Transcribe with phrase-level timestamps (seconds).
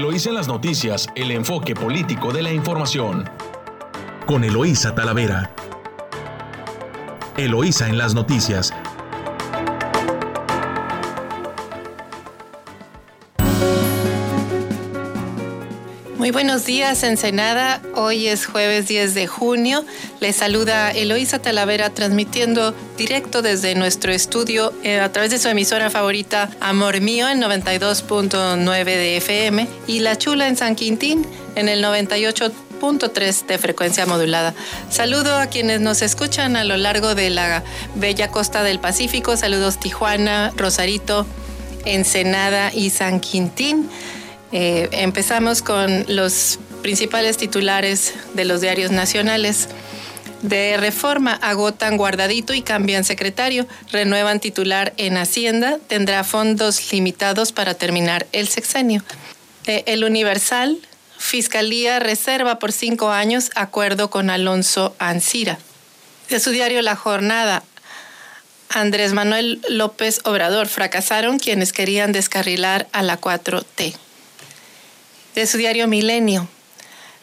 [0.00, 3.28] Eloísa en las noticias, el enfoque político de la información.
[4.24, 5.54] Con Eloísa Talavera.
[7.36, 8.72] Eloísa en las noticias.
[16.16, 17.82] Muy buenos días, Ensenada.
[17.94, 19.84] Hoy es jueves 10 de junio.
[20.20, 25.88] Les saluda Eloísa Talavera transmitiendo directo desde nuestro estudio eh, a través de su emisora
[25.88, 31.82] favorita Amor Mío en 92.9 de FM y La Chula en San Quintín en el
[31.82, 34.52] 98.3 de frecuencia modulada.
[34.90, 39.34] Saludo a quienes nos escuchan a lo largo de la bella costa del Pacífico.
[39.34, 41.24] Saludos Tijuana, Rosarito,
[41.86, 43.88] Ensenada y San Quintín.
[44.52, 49.70] Eh, empezamos con los principales titulares de los diarios nacionales.
[50.42, 53.66] De reforma agotan guardadito y cambian secretario.
[53.92, 55.78] Renuevan titular en Hacienda.
[55.86, 59.02] Tendrá fondos limitados para terminar el sexenio.
[59.66, 60.78] Eh, el Universal.
[61.18, 65.58] Fiscalía reserva por cinco años acuerdo con Alonso Ancira.
[66.30, 67.62] De su diario La Jornada.
[68.70, 70.68] Andrés Manuel López Obrador.
[70.68, 73.94] Fracasaron quienes querían descarrilar a la 4T
[75.34, 76.48] de su diario Milenio.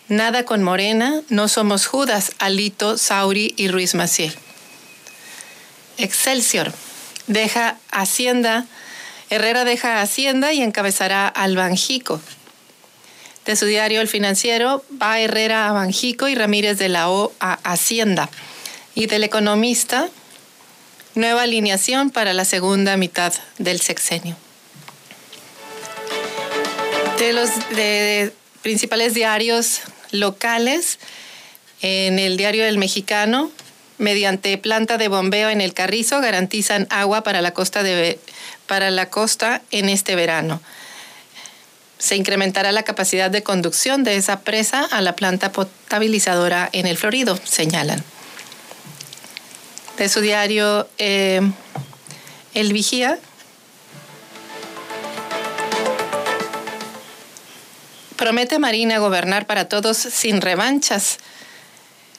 [0.10, 4.34] Nada con Morena, no somos Judas, Alito, Sauri y Ruiz Macié.
[5.98, 6.74] Excelsior.
[7.28, 8.66] Deja Hacienda.
[9.30, 12.22] Herrera deja Hacienda y encabezará al Banjico.
[13.46, 17.60] De su diario El Financiero, va Herrera a Banjico y Ramírez de la O a
[17.64, 18.30] Hacienda.
[18.96, 20.10] Y del Economista,
[21.16, 24.38] nueva alineación para la segunda mitad del sexenio
[27.18, 27.50] de los
[28.62, 31.00] principales diarios locales,
[31.82, 33.52] en el diario del Mexicano,
[33.98, 38.20] mediante planta de bombeo en el Carrizo, garantizan agua para la costa, de,
[38.68, 40.62] para la costa en este verano.
[41.98, 46.98] Se incrementará la capacidad de conducción de esa presa a la planta potabilizadora en el
[46.98, 48.04] Florido, señalan.
[49.98, 51.42] De su diario eh,
[52.54, 53.18] El Vigía,
[58.18, 61.20] Promete Marina gobernar para todos sin revanchas.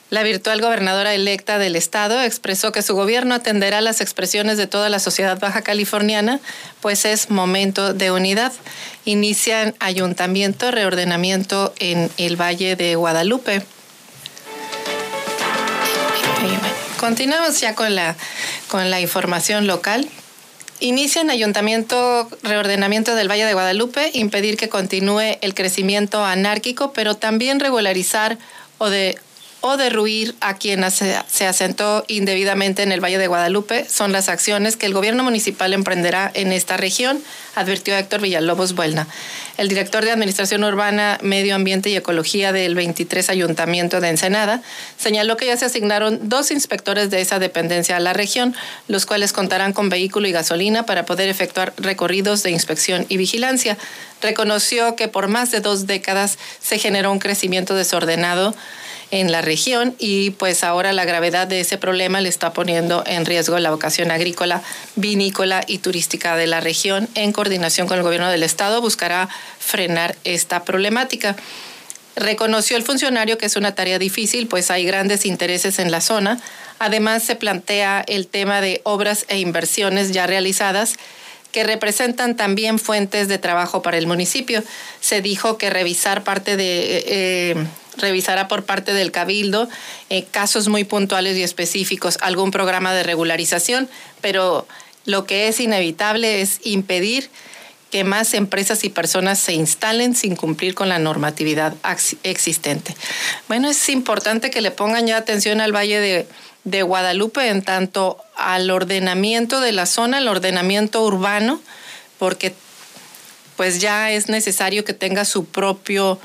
[0.09, 4.89] La virtual gobernadora electa del estado expresó que su gobierno atenderá las expresiones de toda
[4.89, 6.39] la sociedad baja californiana,
[6.81, 8.51] pues es momento de unidad.
[9.05, 13.61] Inician ayuntamiento, reordenamiento en el Valle de Guadalupe.
[16.99, 18.15] Continuamos ya con la,
[18.67, 20.09] con la información local.
[20.81, 27.59] Inician ayuntamiento, reordenamiento del Valle de Guadalupe, impedir que continúe el crecimiento anárquico, pero también
[27.59, 28.37] regularizar
[28.77, 29.17] o de
[29.61, 34.77] o derruir a quien se asentó indebidamente en el Valle de Guadalupe son las acciones
[34.77, 37.21] que el gobierno municipal emprenderá en esta región,
[37.55, 39.07] advirtió Héctor Villalobos Buelna.
[39.59, 44.61] El director de Administración Urbana, Medio Ambiente y Ecología del 23 Ayuntamiento de Ensenada
[44.97, 48.55] señaló que ya se asignaron dos inspectores de esa dependencia a la región,
[48.87, 53.77] los cuales contarán con vehículo y gasolina para poder efectuar recorridos de inspección y vigilancia.
[54.21, 58.55] Reconoció que por más de dos décadas se generó un crecimiento desordenado
[59.11, 63.25] en la región y pues ahora la gravedad de ese problema le está poniendo en
[63.25, 64.61] riesgo la vocación agrícola,
[64.95, 67.09] vinícola y turística de la región.
[67.15, 71.35] En coordinación con el gobierno del estado buscará frenar esta problemática.
[72.15, 76.39] Reconoció el funcionario que es una tarea difícil, pues hay grandes intereses en la zona.
[76.77, 80.97] Además, se plantea el tema de obras e inversiones ya realizadas
[81.51, 84.63] que representan también fuentes de trabajo para el municipio.
[85.01, 87.55] Se dijo que revisar parte de eh,
[87.97, 89.67] revisará por parte del Cabildo
[90.09, 93.89] eh, casos muy puntuales y específicos, algún programa de regularización,
[94.21, 94.67] pero
[95.05, 97.29] lo que es inevitable es impedir
[97.91, 101.73] que más empresas y personas se instalen sin cumplir con la normatividad
[102.23, 102.95] existente.
[103.47, 106.27] Bueno, es importante que le pongan ya atención al Valle
[106.63, 111.59] de, Guadalupe en tanto al ordenamiento de la zona, al ordenamiento urbano,
[112.19, 112.53] porque
[113.55, 116.19] pues ya es necesario que tenga su propio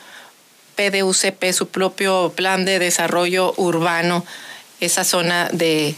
[0.77, 4.25] PDUCP, su propio plan de desarrollo urbano,
[4.81, 5.95] esa zona de,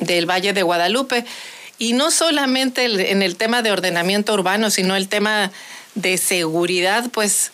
[0.00, 1.24] del Valle de Guadalupe.
[1.78, 5.52] Y no solamente en el tema de ordenamiento urbano, sino el tema
[5.94, 7.52] de seguridad, pues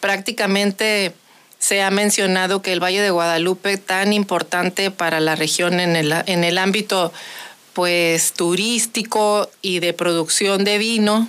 [0.00, 1.14] prácticamente
[1.60, 6.12] se ha mencionado que el Valle de Guadalupe, tan importante para la región en el,
[6.26, 7.12] en el ámbito
[7.74, 11.28] pues turístico y de producción de vino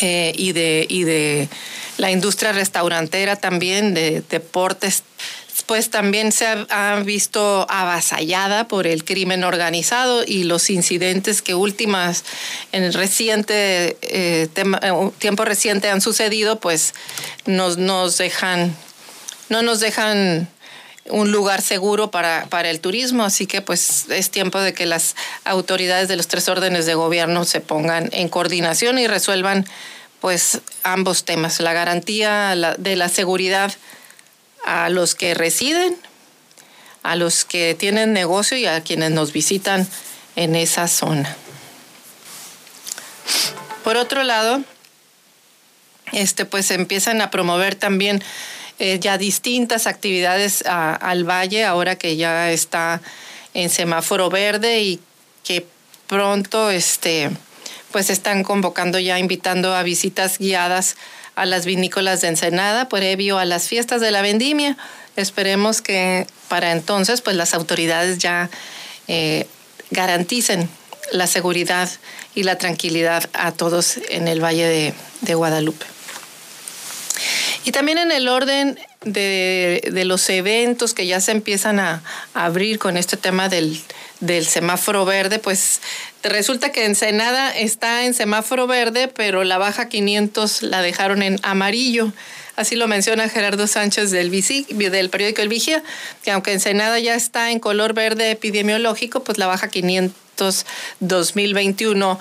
[0.00, 1.48] eh, y, de, y de
[1.98, 5.02] la industria restaurantera también, de deportes,
[5.62, 12.24] pues también se ha, visto avasallada por el crimen organizado y los incidentes que últimas,
[12.72, 16.94] en el reciente eh, eh, tiempo reciente han sucedido, pues
[17.46, 18.76] nos, nos dejan,
[19.48, 20.48] no nos dejan
[21.08, 25.16] un lugar seguro para, para el turismo, así que pues es tiempo de que las
[25.44, 29.66] autoridades de los tres órdenes de gobierno se pongan en coordinación y resuelvan
[30.20, 33.72] pues ambos temas, la garantía de la seguridad
[34.64, 35.96] a los que residen,
[37.02, 39.86] a los que tienen negocio y a quienes nos visitan
[40.36, 41.36] en esa zona.
[43.84, 44.62] Por otro lado,
[46.12, 48.22] este pues empiezan a promover también
[48.78, 53.00] eh, ya distintas actividades al valle ahora que ya está
[53.54, 55.00] en semáforo verde y
[55.44, 55.66] que
[56.06, 57.30] pronto este
[57.90, 60.96] pues están convocando ya invitando a visitas guiadas
[61.34, 64.76] a las vinícolas de Ensenada previo a las fiestas de la vendimia.
[65.16, 68.50] Esperemos que para entonces pues las autoridades ya
[69.08, 69.46] eh,
[69.90, 70.68] garanticen
[71.12, 71.88] la seguridad
[72.34, 75.84] y la tranquilidad a todos en el Valle de, Guadalupe.
[77.64, 82.02] Y también en el orden de, de, los eventos que ya se empiezan a,
[82.34, 83.80] abrir con este tema del,
[84.22, 85.80] del semáforo verde, pues
[86.22, 92.12] resulta que Ensenada está en semáforo verde, pero la baja 500 la dejaron en amarillo.
[92.54, 95.82] Así lo menciona Gerardo Sánchez del, del periódico El Vigía,
[96.22, 100.66] que aunque Ensenada ya está en color verde epidemiológico, pues la baja 500
[101.00, 102.18] 2021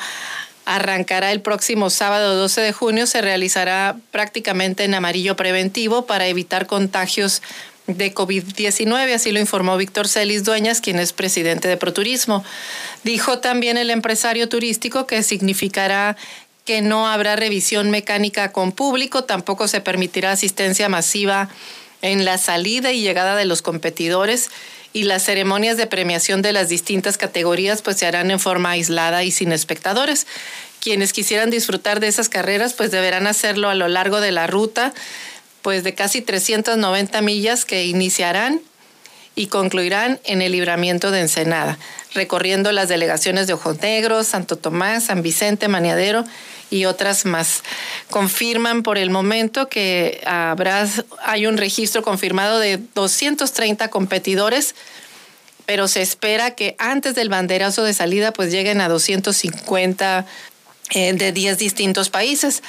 [0.65, 6.67] arrancará el próximo sábado 12 de junio, se realizará prácticamente en amarillo preventivo para evitar
[6.67, 7.41] contagios
[7.97, 12.43] de COVID-19, así lo informó Víctor Celis Dueñas, quien es presidente de Proturismo.
[13.03, 16.17] Dijo también el empresario turístico que significará
[16.65, 21.49] que no habrá revisión mecánica con público, tampoco se permitirá asistencia masiva
[22.01, 24.49] en la salida y llegada de los competidores
[24.93, 29.23] y las ceremonias de premiación de las distintas categorías pues se harán en forma aislada
[29.23, 30.27] y sin espectadores.
[30.79, 34.93] Quienes quisieran disfrutar de esas carreras pues deberán hacerlo a lo largo de la ruta
[35.61, 38.61] pues de casi 390 millas que iniciarán
[39.35, 41.77] y concluirán en el libramiento de Ensenada,
[42.13, 46.25] recorriendo las delegaciones de Ojos Negros, Santo Tomás, San Vicente, Maniadero
[46.69, 47.63] y otras más.
[48.09, 50.87] Confirman por el momento que habrá,
[51.23, 54.75] hay un registro confirmado de 230 competidores,
[55.65, 60.25] pero se espera que antes del banderazo de salida pues lleguen a 250
[60.93, 62.63] eh, de 10 distintos países.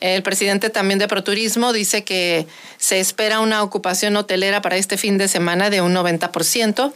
[0.00, 2.46] El presidente también de ProTurismo dice que
[2.76, 6.92] se espera una ocupación hotelera para este fin de semana de un 90%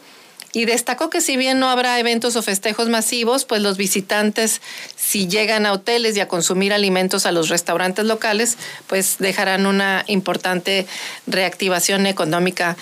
[0.53, 4.61] y destacó que si bien no habrá eventos o festejos masivos, pues los visitantes
[4.97, 10.05] si llegan a hoteles y a consumir alimentos a los restaurantes locales, pues dejarán una
[10.09, 10.87] importante
[11.27, 12.77] reactivación económica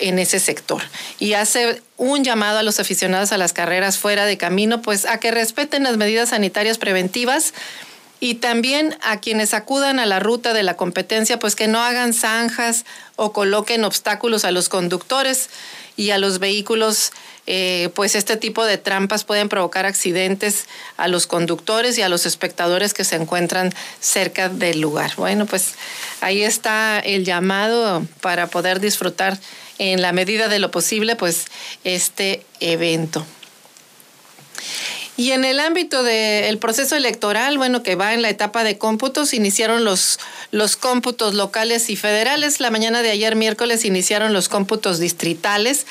[0.00, 0.82] en ese sector.
[1.18, 5.18] Y hace un llamado a los aficionados a las carreras fuera de camino, pues a
[5.18, 7.54] que respeten las medidas sanitarias preventivas
[8.20, 12.12] y también a quienes acudan a la ruta de la competencia, pues que no hagan
[12.12, 12.84] zanjas
[13.16, 15.50] o coloquen obstáculos a los conductores
[15.96, 17.12] y a los vehículos,
[17.46, 20.66] eh, pues este tipo de trampas pueden provocar accidentes
[20.96, 25.12] a los conductores y a los espectadores que se encuentran cerca del lugar.
[25.16, 25.74] Bueno, pues
[26.20, 29.38] ahí está el llamado para poder disfrutar
[29.78, 31.46] en la medida de lo posible, pues
[31.84, 33.24] este evento.
[35.18, 39.34] Y en el ámbito del proceso electoral, bueno, que va en la etapa de cómputos,
[39.34, 40.20] iniciaron los,
[40.52, 42.60] los cómputos locales y federales.
[42.60, 45.86] La mañana de ayer, miércoles, iniciaron los cómputos distritales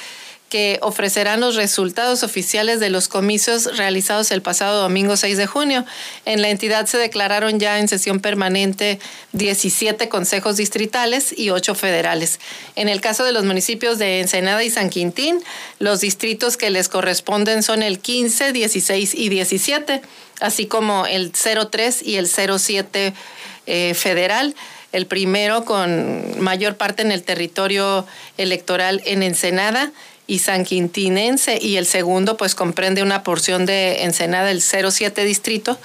[0.49, 5.85] que ofrecerán los resultados oficiales de los comicios realizados el pasado domingo 6 de junio.
[6.25, 8.99] En la entidad se declararon ya en sesión permanente
[9.33, 12.39] 17 consejos distritales y 8 federales.
[12.75, 15.43] En el caso de los municipios de Ensenada y San Quintín,
[15.79, 20.01] los distritos que les corresponden son el 15, 16 y 17,
[20.39, 23.13] así como el 03 y el 07
[23.65, 24.55] eh, federal
[24.93, 28.05] el primero con mayor parte en el territorio
[28.37, 29.91] electoral en Ensenada
[30.27, 35.79] y San Quintinense y el segundo pues comprende una porción de Ensenada, el 07 distrito,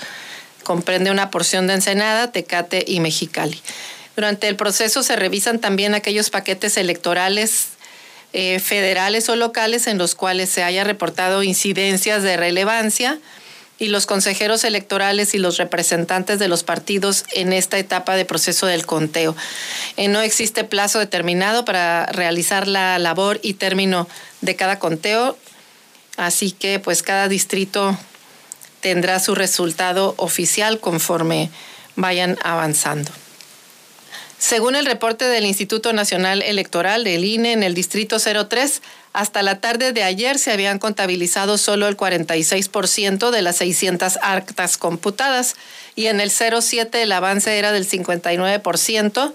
[0.65, 3.61] comprende una porción de Ensenada, Tecate y Mexicali.
[4.17, 7.69] Durante el proceso se revisan también aquellos paquetes electorales
[8.35, 13.19] eh, federales o locales en los cuales se haya reportado incidencias de relevancia,
[13.83, 18.67] y los consejeros electorales y los representantes de los partidos en esta etapa de proceso
[18.67, 19.35] del conteo.
[19.97, 24.09] Eh, no existe plazo determinado para realizar la labor y término
[24.41, 25.37] de cada conteo,
[26.17, 27.99] así que pues cada distrito
[28.81, 31.51] tendrá su resultado oficial conforme
[31.97, 33.11] vayan avanzando.
[34.39, 39.61] Según el reporte del Instituto Nacional Electoral del INE en el Distrito 03, hasta la
[39.61, 45.57] tarde de ayer se habían contabilizado solo el 46% de las 600 actas computadas
[45.95, 49.33] y en el 07 el avance era del 59%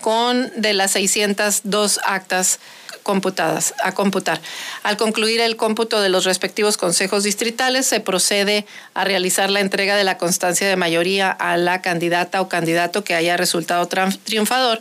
[0.00, 2.60] con de las 602 actas
[3.02, 4.40] computadas, a computar.
[4.82, 9.96] Al concluir el cómputo de los respectivos consejos distritales, se procede a realizar la entrega
[9.96, 14.80] de la constancia de mayoría a la candidata o candidato que haya resultado triunfador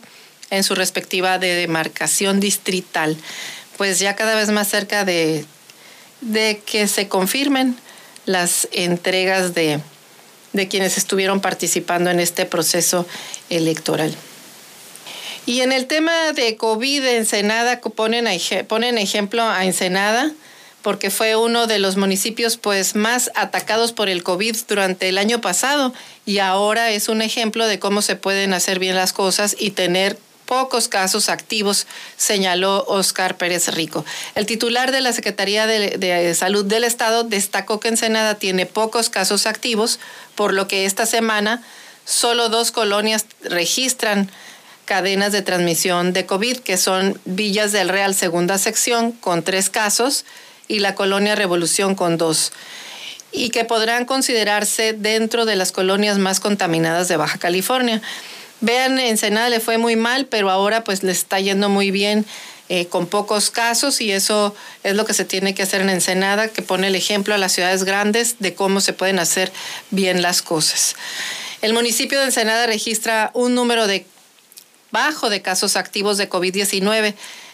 [0.50, 3.16] en su respectiva demarcación distrital.
[3.78, 5.46] Pues ya cada vez más cerca de,
[6.22, 7.76] de que se confirmen
[8.26, 9.80] las entregas de,
[10.54, 13.06] de quienes estuvieron participando en este proceso
[13.50, 14.16] electoral.
[15.46, 18.28] Y en el tema de COVID, Ensenada ponen,
[18.68, 20.32] ponen ejemplo a Ensenada
[20.82, 25.42] porque fue uno de los municipios pues más atacados por el COVID durante el año
[25.42, 25.94] pasado
[26.28, 30.20] y ahora es un ejemplo de cómo se pueden hacer bien las cosas y tener
[30.46, 31.88] pocos casos activos,
[32.18, 34.06] señaló Oscar Pérez Rico.
[34.36, 39.46] El titular de la Secretaría de, Salud del Estado destacó que Ensenada tiene pocos casos
[39.46, 40.00] activos,
[40.36, 41.62] por lo que esta semana
[42.06, 44.30] solo dos colonias registran
[44.86, 50.26] cadenas de transmisión de COVID, que son Villas del Real segunda sección con tres casos
[50.68, 52.52] y la colonia Revolución con dos,
[53.32, 58.02] y que podrán considerarse dentro de las colonias más contaminadas de Baja California.
[58.62, 62.26] Vean, Ensenada le fue muy mal, pero ahora pues le está yendo muy bien
[62.68, 66.48] eh, con pocos casos y eso es lo que se tiene que hacer en Ensenada,
[66.48, 69.52] que pone el ejemplo a las ciudades grandes de cómo se pueden hacer
[69.92, 70.96] bien las cosas.
[71.62, 74.08] El municipio de Ensenada registra un número de
[74.92, 77.14] bajo de casos activos de COVID-19.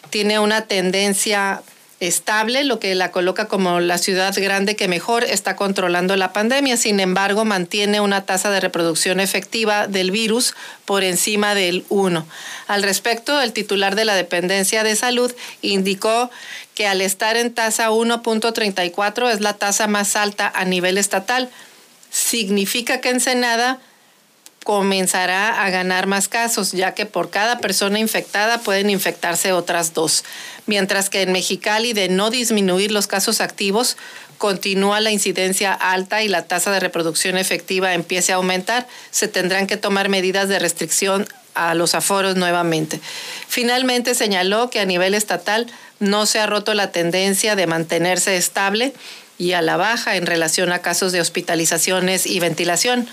[0.09, 1.61] Tiene una tendencia
[2.01, 6.75] estable, lo que la coloca como la ciudad grande que mejor está controlando la pandemia.
[6.75, 10.55] Sin embargo, mantiene una tasa de reproducción efectiva del virus
[10.85, 12.25] por encima del 1.
[12.67, 15.31] Al respecto, el titular de la dependencia de salud
[15.61, 16.31] indicó
[16.73, 21.49] que al estar en tasa 1.34 es la tasa más alta a nivel estatal.
[22.09, 23.79] Significa que Ensenada
[24.63, 30.23] comenzará a ganar más casos, ya que por cada persona infectada pueden infectarse otras dos.
[30.67, 33.97] Mientras que en Mexicali, de no disminuir los casos activos,
[34.37, 39.67] continúa la incidencia alta y la tasa de reproducción efectiva empiece a aumentar, se tendrán
[39.67, 42.99] que tomar medidas de restricción a los aforos nuevamente.
[43.47, 45.67] Finalmente señaló que a nivel estatal
[45.99, 48.93] no se ha roto la tendencia de mantenerse estable
[49.37, 53.07] y a la baja en relación a casos de hospitalizaciones y ventilación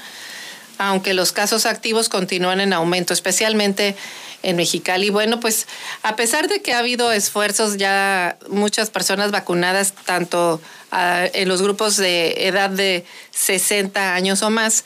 [0.78, 3.97] aunque los casos activos continúan en aumento, especialmente
[4.42, 5.11] en Mexicali.
[5.11, 5.66] Bueno, pues
[6.02, 10.61] a pesar de que ha habido esfuerzos ya muchas personas vacunadas, tanto
[10.92, 14.85] ah, en los grupos de edad de 60 años o más,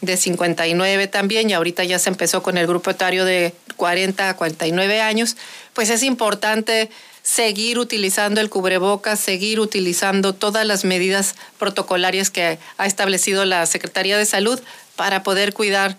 [0.00, 4.36] de 59 también, y ahorita ya se empezó con el grupo etario de 40 a
[4.36, 5.36] 49 años,
[5.72, 6.90] pues es importante
[7.22, 14.18] seguir utilizando el cubrebocas, seguir utilizando todas las medidas protocolarias que ha establecido la Secretaría
[14.18, 14.60] de Salud
[14.96, 15.96] para poder cuidar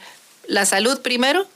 [0.48, 1.48] la salud primero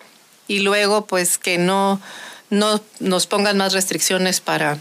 [0.48, 2.02] y luego pues que no,
[2.50, 4.80] no nos pongan más restricciones para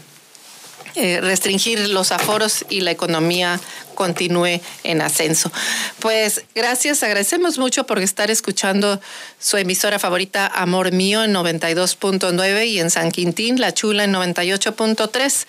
[0.95, 3.59] eh, restringir los aforos y la economía
[3.93, 5.51] continúe en ascenso.
[5.99, 8.99] Pues gracias, agradecemos mucho por estar escuchando
[9.39, 15.45] su emisora favorita Amor Mío en 92.9 y en San Quintín, La Chula en 98.3.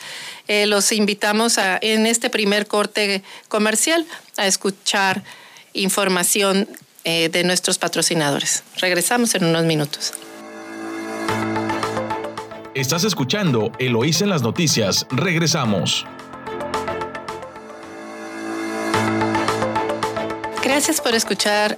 [0.49, 5.25] Eh, los invitamos a, en este primer corte comercial a escuchar
[5.73, 6.69] información
[7.11, 8.63] eh, de nuestros patrocinadores.
[8.77, 10.13] Regresamos en unos minutos.
[12.75, 15.07] Estás escuchando Eloís en las noticias.
[15.11, 16.07] Regresamos.
[20.63, 21.77] Gracias por escuchar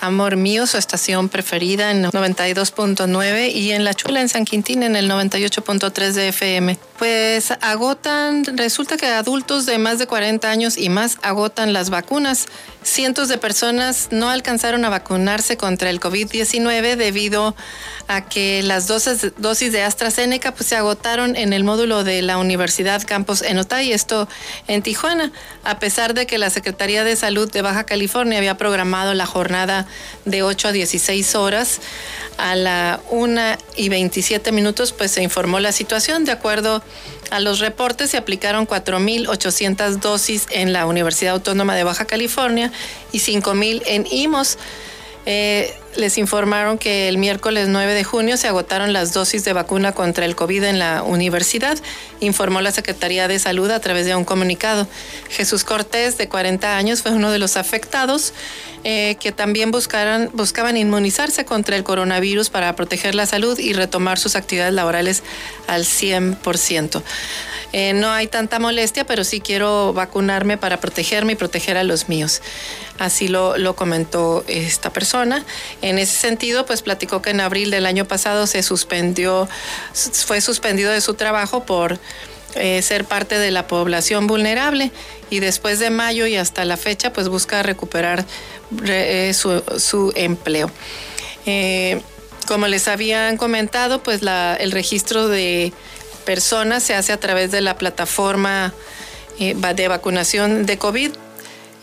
[0.00, 4.96] Amor Mío, su estación preferida en 92.9 y en La Chula en San Quintín en
[4.96, 6.78] el 98.3 de FM.
[6.98, 12.46] Pues agotan, resulta que adultos de más de 40 años y más agotan las vacunas.
[12.82, 17.54] Cientos de personas no alcanzaron a vacunarse contra el COVID-19 debido
[18.08, 23.02] a que las dosis, de AstraZeneca pues, se agotaron en el módulo de la Universidad
[23.06, 24.26] Campos Enotay, esto
[24.66, 25.30] en Tijuana,
[25.64, 29.86] a pesar de que la Secretaría de Salud de Baja California había programado la jornada
[30.24, 31.80] de 8 a 16 horas.
[32.38, 33.40] A la 1
[33.76, 36.24] y 27 minutos pues se informó la situación.
[36.24, 36.82] De acuerdo
[37.30, 42.72] a los reportes se aplicaron 4.800 dosis en la Universidad Autónoma de Baja California
[43.12, 44.58] y 5.000 en IMOS.
[45.26, 49.92] Eh, les informaron que el miércoles 9 de junio se agotaron las dosis de vacuna
[49.92, 51.76] contra el COVID en la universidad,
[52.20, 54.86] informó la Secretaría de Salud a través de un comunicado.
[55.28, 58.32] Jesús Cortés, de 40 años, fue uno de los afectados
[58.84, 64.20] eh, que también buscaran, buscaban inmunizarse contra el coronavirus para proteger la salud y retomar
[64.20, 65.24] sus actividades laborales
[65.66, 67.02] al 100%.
[67.72, 72.08] Eh, no hay tanta molestia, pero sí quiero vacunarme para protegerme y proteger a los
[72.08, 72.40] míos.
[72.98, 75.44] Así lo, comentó esta persona.
[75.88, 79.48] En ese sentido, pues platicó que en abril del año pasado se suspendió,
[80.26, 81.98] fue suspendido de su trabajo por
[82.56, 84.92] eh, ser parte de la población vulnerable
[85.30, 88.26] y después de mayo y hasta la fecha, pues busca recuperar
[88.84, 90.70] eh, su, empleo.
[92.46, 94.20] como les habían comentado, pues
[94.58, 95.72] el registro de
[96.26, 98.74] personas se hace a través de la plataforma
[99.40, 101.12] eh, de vacunación de COVID.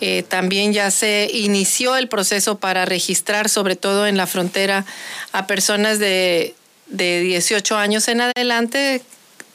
[0.01, 4.85] Eh, también ya se inició el proceso para registrar, sobre todo en la frontera,
[5.31, 6.55] a personas de,
[6.87, 9.01] de 18 años en adelante.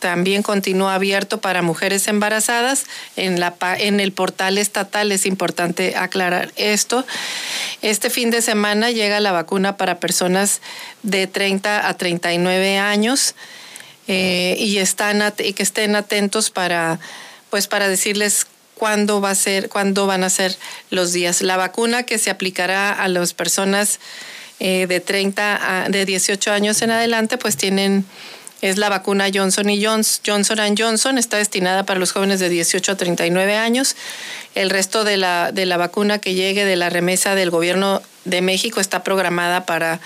[0.01, 5.13] También continúa abierto para mujeres embarazadas en, la, en el portal estatal.
[5.13, 7.05] Es importante aclarar esto.
[7.83, 10.63] Este fin de semana llega la vacuna para personas
[11.03, 13.35] de 30 a 39 años.
[14.09, 16.99] Eh, y, están y que estén atentos para,
[17.51, 18.47] pues para decirles
[18.81, 20.57] cuándo va a ser, cuándo van a ser
[20.89, 21.43] los días.
[21.43, 24.01] La vacuna que se aplicará a las personas
[24.59, 28.07] eh, de 30 a, de 18 años en adelante, pues tienen
[28.63, 30.23] es la vacuna Johnson y Johnson.
[30.27, 33.97] Johnson Johnson está destinada para los jóvenes de 18 a 39 años.
[34.55, 38.41] El resto de la, de la vacuna que llegue de la remesa del gobierno de
[38.41, 40.01] México está programada para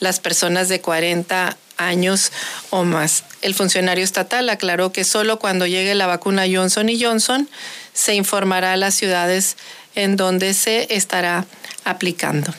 [0.00, 2.32] las personas de 40 años
[2.70, 3.24] o más.
[3.40, 7.48] El funcionario estatal aclaró que solo cuando llegue la vacuna Johnson y Johnson
[7.98, 9.56] se informará a las ciudades
[9.96, 11.46] en donde se estará
[11.84, 12.54] aplicando.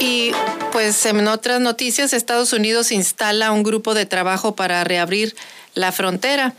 [0.00, 0.32] Y
[0.72, 5.36] pues en otras noticias, Estados Unidos instala un grupo de trabajo para reabrir
[5.74, 6.54] la frontera.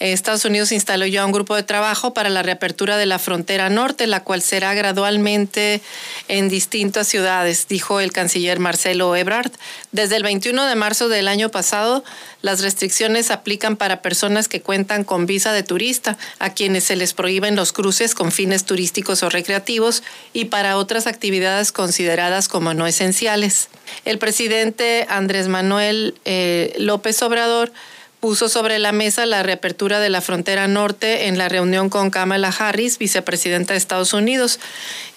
[0.00, 4.06] Estados Unidos instaló ya un grupo de trabajo para la reapertura de la frontera norte,
[4.06, 5.82] la cual será gradualmente
[6.28, 9.52] en distintas ciudades, dijo el canciller Marcelo Ebrard.
[9.92, 12.02] Desde el 21 de marzo del año pasado,
[12.40, 17.12] las restricciones aplican para personas que cuentan con visa de turista, a quienes se les
[17.12, 20.02] prohíben los cruces con fines turísticos o recreativos
[20.32, 23.68] y para otras actividades consideradas como no esenciales.
[24.06, 27.72] El presidente Andrés Manuel eh, López Obrador
[28.20, 32.54] puso sobre la mesa la reapertura de la frontera norte en la reunión con Kamala
[32.56, 34.60] Harris, vicepresidenta de Estados Unidos.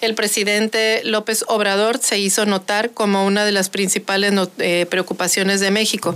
[0.00, 5.70] El presidente López Obrador se hizo notar como una de las principales eh, preocupaciones de
[5.70, 6.14] México.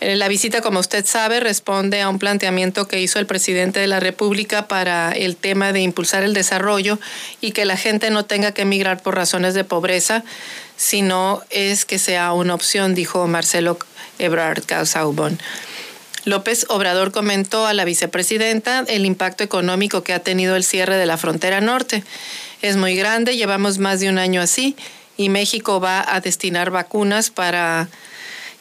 [0.00, 3.86] Eh, la visita, como usted sabe, responde a un planteamiento que hizo el presidente de
[3.86, 6.98] la República para el tema de impulsar el desarrollo
[7.40, 10.22] y que la gente no tenga que emigrar por razones de pobreza,
[10.76, 13.78] sino es que sea una opción, dijo Marcelo
[14.18, 15.38] Ebrard Causaubon.
[16.26, 21.06] López Obrador comentó a la vicepresidenta el impacto económico que ha tenido el cierre de
[21.06, 22.02] la frontera norte.
[22.62, 24.74] Es muy grande, llevamos más de un año así
[25.16, 27.88] y México va a destinar vacunas para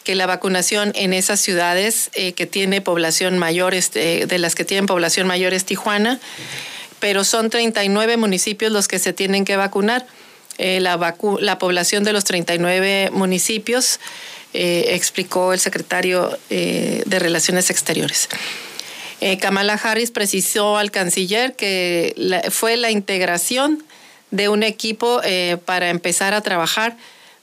[0.03, 4.63] que la vacunación en esas ciudades eh, que tiene población mayor, este, de las que
[4.63, 6.19] tienen población mayor es Tijuana,
[6.99, 10.05] pero son 39 municipios los que se tienen que vacunar.
[10.57, 13.99] Eh, la, la población de los 39 municipios
[14.57, 18.29] eh, explicó el secretario eh, de Relaciones Exteriores.
[19.19, 22.15] Eh, Kamala Harris precisó al canciller que
[22.51, 23.83] fue la integración
[24.31, 25.19] de un equipo
[25.65, 26.95] para empezar a trabajar,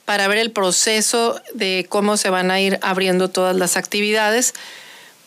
[0.05, 4.55] para ver el proceso de cómo se van a ir abriendo todas las actividades,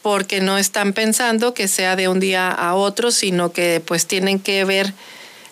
[0.02, 4.40] porque no están pensando que sea de un día a otro, sino que pues tienen
[4.40, 4.92] que ver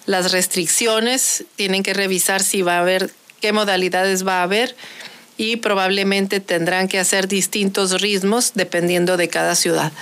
[0.06, 4.74] las restricciones, tienen que revisar si va a haber, qué modalidades va a haber
[5.36, 9.92] y probablemente tendrán que hacer distintos ritmos dependiendo de cada ciudad.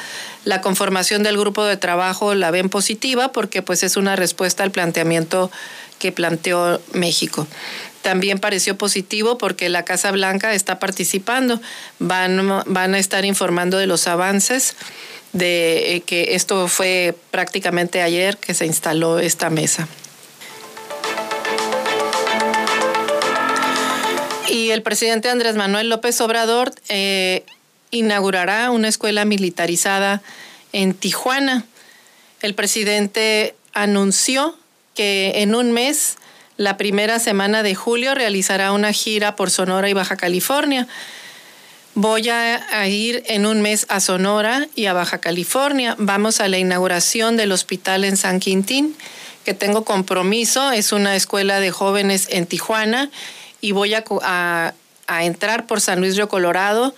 [0.44, 4.70] La conformación del grupo de trabajo la ven positiva porque pues es una respuesta al
[4.70, 5.50] planteamiento
[5.98, 7.46] que planteó México.
[8.02, 11.60] También pareció positivo porque la Casa Blanca está participando,
[12.00, 14.74] van, van a estar informando de los avances
[15.32, 19.88] de eh, que esto fue prácticamente ayer que se instaló esta mesa.
[24.52, 27.42] Y el presidente Andrés Manuel López Obrador eh,
[27.90, 30.20] inaugurará una escuela militarizada
[30.74, 31.64] en Tijuana.
[32.42, 34.54] El presidente anunció
[34.94, 36.18] que en un mes,
[36.58, 40.86] la primera semana de julio, realizará una gira por Sonora y Baja California.
[41.94, 45.96] Voy a, ir en un mes a Sonora y a Baja California.
[45.98, 48.94] Vamos a la inauguración del hospital en San Quintín,
[49.46, 50.72] que tengo compromiso.
[50.72, 53.10] Es una escuela de jóvenes en Tijuana
[53.62, 54.04] y voy a,
[55.06, 56.94] a entrar por San Luis Río Colorado,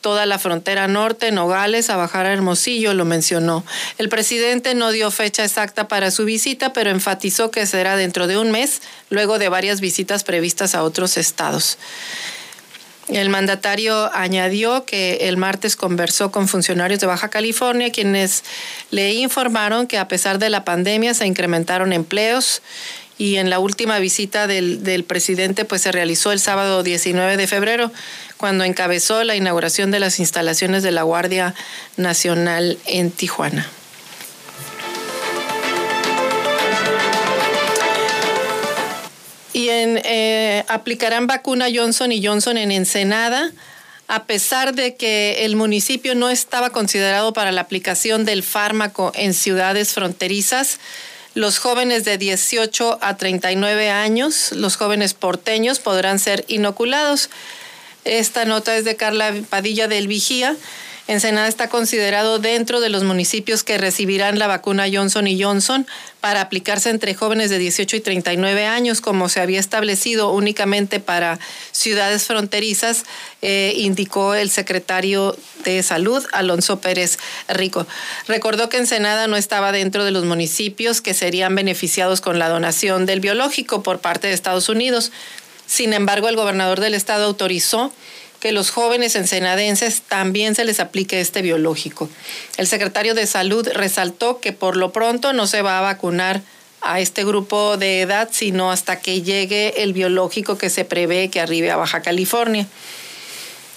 [0.00, 3.64] toda la frontera norte, Nogales, a bajar a Hermosillo, lo mencionó.
[3.98, 8.38] El presidente no dio fecha exacta para su visita, pero enfatizó que será dentro de
[8.38, 11.78] un mes, luego de varias visitas previstas a otros estados.
[13.08, 18.44] El mandatario añadió que el martes conversó con funcionarios de Baja California, quienes
[18.90, 22.60] le informaron que a pesar de la pandemia se incrementaron empleos
[23.18, 27.92] y en la última visita del, presidente pues se realizó el sábado 19 de febrero
[28.36, 31.54] cuando encabezó la inauguración de las instalaciones de la Guardia
[31.96, 33.68] Nacional en Tijuana.
[39.52, 43.50] Y en, eh, aplicarán vacuna Johnson y Johnson en Ensenada
[44.08, 49.34] a pesar de que el municipio no estaba considerado para la aplicación del fármaco en
[49.34, 50.80] ciudades fronterizas,
[51.38, 57.30] los jóvenes de 18 a 39 años, los jóvenes porteños, podrán ser inoculados.
[58.04, 60.56] Esta nota es de Carla Padilla del Vigía.
[61.08, 65.86] Ensenada está considerado dentro de los municipios que recibirán la vacuna Johnson y Johnson
[66.20, 71.38] para aplicarse entre jóvenes de 18 y 39 años, como se había establecido únicamente para
[71.72, 73.04] ciudades fronterizas,
[73.40, 77.18] eh, indicó el secretario de Salud, Alonso Pérez
[77.48, 77.86] Rico.
[78.26, 83.06] Recordó que Ensenada no estaba dentro de los municipios que serían beneficiados con la donación
[83.06, 85.10] del biológico por parte de Estados Unidos.
[85.66, 87.92] Sin embargo, el gobernador del estado autorizó
[88.40, 92.08] que los jóvenes ensenadenses también se les aplique este biológico.
[92.56, 96.42] El secretario de Salud resaltó que por lo pronto no se va a vacunar
[96.80, 101.40] a este grupo de edad, sino hasta que llegue el biológico que se prevé que
[101.40, 102.66] arribe a Baja California.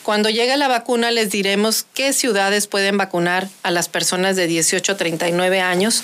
[0.03, 4.91] Cuando llegue la vacuna les diremos qué ciudades pueden vacunar a las personas de 18
[4.91, 6.03] a 39 años.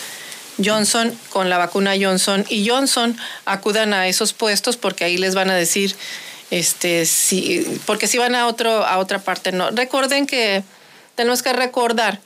[0.63, 3.15] Johnson con la vacuna Johnson y Johnson
[3.45, 5.95] acudan a esos puestos porque ahí les van a decir
[6.51, 10.63] este sí porque si van a otro a otra parte no recuerden que
[11.15, 12.21] tenemos que recordar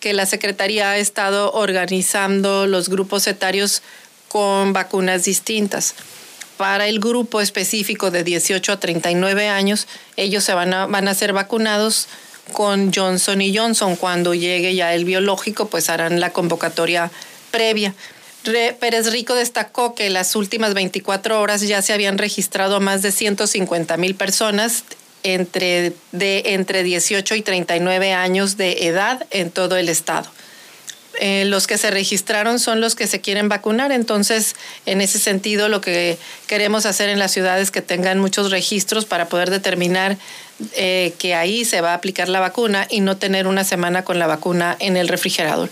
[0.00, 3.82] que la secretaría ha estado organizando los grupos etarios
[4.28, 5.94] con vacunas distintas.
[6.56, 11.14] Para el grupo específico de 18 a 39 años ellos se van a van a
[11.14, 12.08] ser vacunados
[12.52, 13.96] con Johnson y Johnson.
[13.96, 17.10] Cuando llegue ya el biológico pues harán la convocatoria
[17.50, 17.94] previa
[18.42, 23.96] Pérez Rico destacó que las últimas 24 horas ya se habían registrado más de 150
[23.96, 24.84] mil personas
[25.22, 30.30] entre, de entre 18 y 39 años de edad en todo el estado.
[31.18, 34.54] Eh, los que se registraron son los que se quieren vacunar, entonces
[34.86, 39.28] en ese sentido lo que queremos hacer en las ciudades que tengan muchos registros para
[39.28, 40.16] poder determinar
[40.76, 44.18] eh, que ahí se va a aplicar la vacuna y no tener una semana con
[44.18, 45.68] la vacuna en el refrigerador.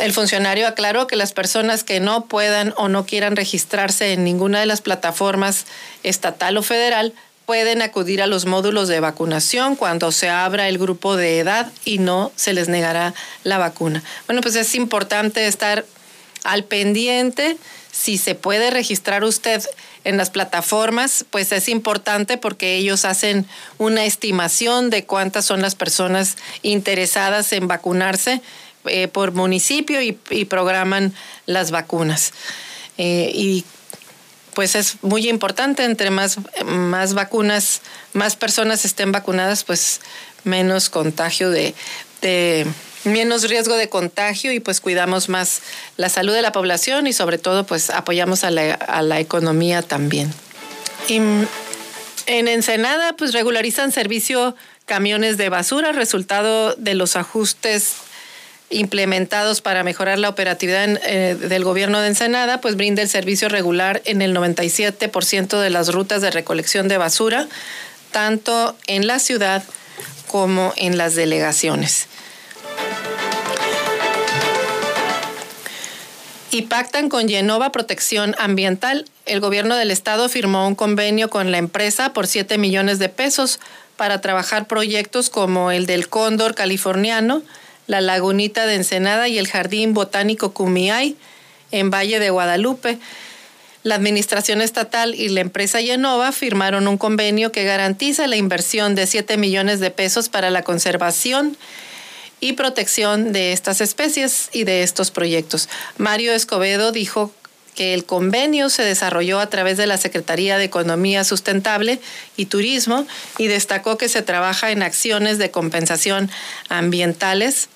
[0.00, 4.60] El funcionario aclaró que las personas que no puedan o no quieran registrarse en ninguna
[4.60, 5.66] de las plataformas
[6.02, 7.12] estatal o federal
[7.46, 11.98] pueden acudir a los módulos de vacunación cuando se abra el grupo de edad y
[11.98, 14.02] no se les negará la vacuna.
[14.26, 15.84] Bueno, pues es importante estar
[16.42, 17.56] al pendiente.
[17.92, 19.62] Si se puede registrar usted
[20.04, 23.46] en las plataformas, pues es importante porque ellos hacen
[23.78, 28.42] una estimación de cuántas son las personas interesadas en vacunarse
[28.86, 30.12] eh, por municipio y,
[30.44, 31.14] programan
[31.46, 32.32] las vacunas.
[32.98, 33.64] Eh, y
[34.54, 40.00] pues es muy importante, entre más, más vacunas, más personas estén vacunadas, pues
[40.44, 41.74] menos contagio de,
[43.04, 45.60] menos riesgo de contagio y pues cuidamos más
[45.96, 49.82] la salud de la población y sobre todo pues apoyamos a la, a la economía
[49.82, 50.32] también.
[51.08, 57.94] Y en Ensenada pues regularizan servicio camiones de basura, resultado de los ajustes
[58.74, 64.02] implementados para mejorar la operatividad eh, del gobierno de Ensenada, pues brinda el servicio regular
[64.04, 67.48] en el 97% de las rutas de recolección de basura,
[68.10, 69.62] tanto en la ciudad
[70.26, 72.08] como en las delegaciones.
[76.54, 79.06] y pactan con Genova Protección Ambiental.
[79.26, 83.58] El gobierno del estado firmó un convenio con la empresa por 7 millones de pesos
[83.96, 87.42] para trabajar proyectos como el del cóndor californiano,
[87.86, 91.16] la Lagunita de Ensenada y el Jardín Botánico Cumiay
[91.70, 92.98] en Valle de Guadalupe.
[93.82, 99.06] La Administración Estatal y la empresa Yenova firmaron un convenio que garantiza la inversión de
[99.06, 101.56] 7 millones de pesos para la conservación
[102.40, 105.68] y protección de estas especies y de estos proyectos.
[105.98, 107.32] Mario Escobedo dijo
[107.74, 112.00] que el convenio se desarrolló a través de la Secretaría de Economía Sustentable
[112.36, 113.06] y Turismo
[113.38, 116.30] y destacó que se trabaja en acciones de compensación
[116.68, 117.68] ambientales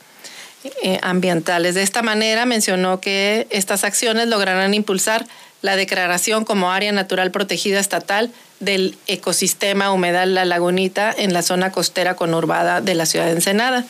[0.82, 1.76] eh, ambientales.
[1.76, 5.24] De esta manera mencionó que estas acciones lograrán impulsar
[5.62, 11.70] la declaración como área natural protegida estatal del ecosistema humedal La Lagunita en la zona
[11.70, 13.84] costera conurbada de la ciudad de Ensenada.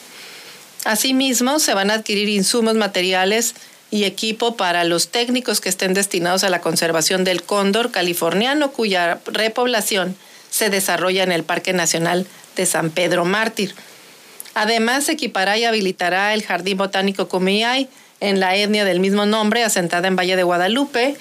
[0.84, 3.54] Asimismo, se van a adquirir insumos materiales
[3.90, 9.20] y equipo para los técnicos que estén destinados a la conservación del cóndor californiano, cuya
[9.26, 10.16] repoblación
[10.50, 13.74] se desarrolla en el Parque Nacional de San Pedro Mártir.
[14.54, 17.88] Además, se equipará y habilitará el Jardín Botánico Comiay
[18.20, 21.16] en la etnia del mismo nombre, asentada en Valle de Guadalupe,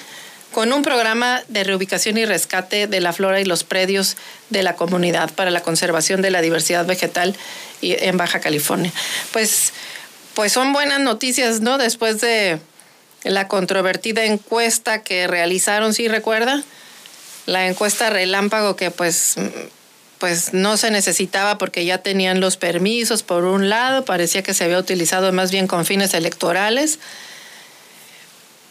[0.52, 4.18] con un programa de reubicación y rescate de la flora y los predios
[4.50, 7.36] de la comunidad para la conservación de la diversidad vegetal
[7.82, 8.92] en Baja California.
[9.32, 9.74] Pues,
[10.38, 11.80] pues son buenas noticias, ¿no?
[11.80, 12.60] Después de
[13.24, 16.64] la controvertida encuesta que realizaron, ¿sí recuerda?
[17.48, 19.34] La encuesta relámpago que pues
[20.20, 24.66] pues no se necesitaba porque ya tenían los permisos por un lado, parecía que se
[24.66, 27.00] había utilizado más bien con fines electorales.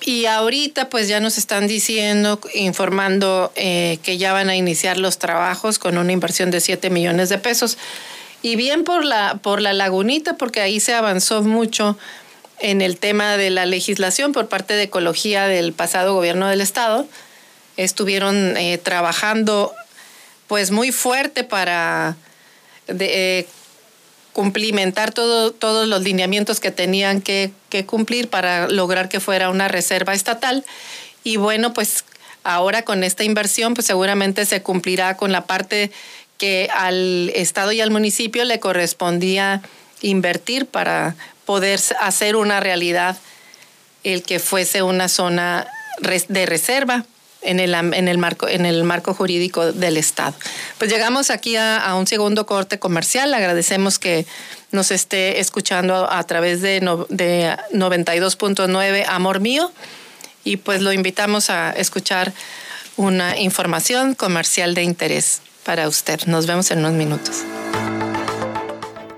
[0.03, 5.19] Y ahorita pues ya nos están diciendo, informando eh, que ya van a iniciar los
[5.19, 7.77] trabajos con una inversión de 7 millones de pesos.
[8.47, 11.99] Y bien por la, por la lagunita, porque ahí se avanzó mucho
[12.61, 17.09] en el tema de la legislación por parte de Ecología del pasado gobierno del Estado.
[17.77, 19.75] Estuvieron eh, trabajando
[20.47, 22.15] pues muy fuerte para
[22.87, 23.49] eh,
[24.33, 27.51] cumplimentar todo, todos los lineamientos que tenían que,
[27.85, 30.65] cumplir para lograr que fuera una reserva estatal.
[31.25, 32.05] Y bueno, pues
[32.45, 35.91] ahora con esta inversión, pues seguramente se cumplirá con la parte
[36.39, 39.63] que al Estado y al municipio le correspondía
[40.03, 43.17] invertir para poder hacer una realidad
[44.05, 45.67] el que fuese una zona
[46.29, 47.05] de reserva
[47.43, 50.35] en el, en el, marco, en el marco jurídico del Estado.
[50.79, 53.33] Pues llegamos aquí a, un segundo corte comercial.
[53.33, 54.27] Agradecemos que
[54.73, 59.73] nos esté escuchando a través de, de 92.9 Amor Mío
[60.45, 62.33] y pues lo invitamos a escuchar
[62.97, 66.21] una información comercial de interés para usted.
[66.27, 67.43] Nos vemos en unos minutos.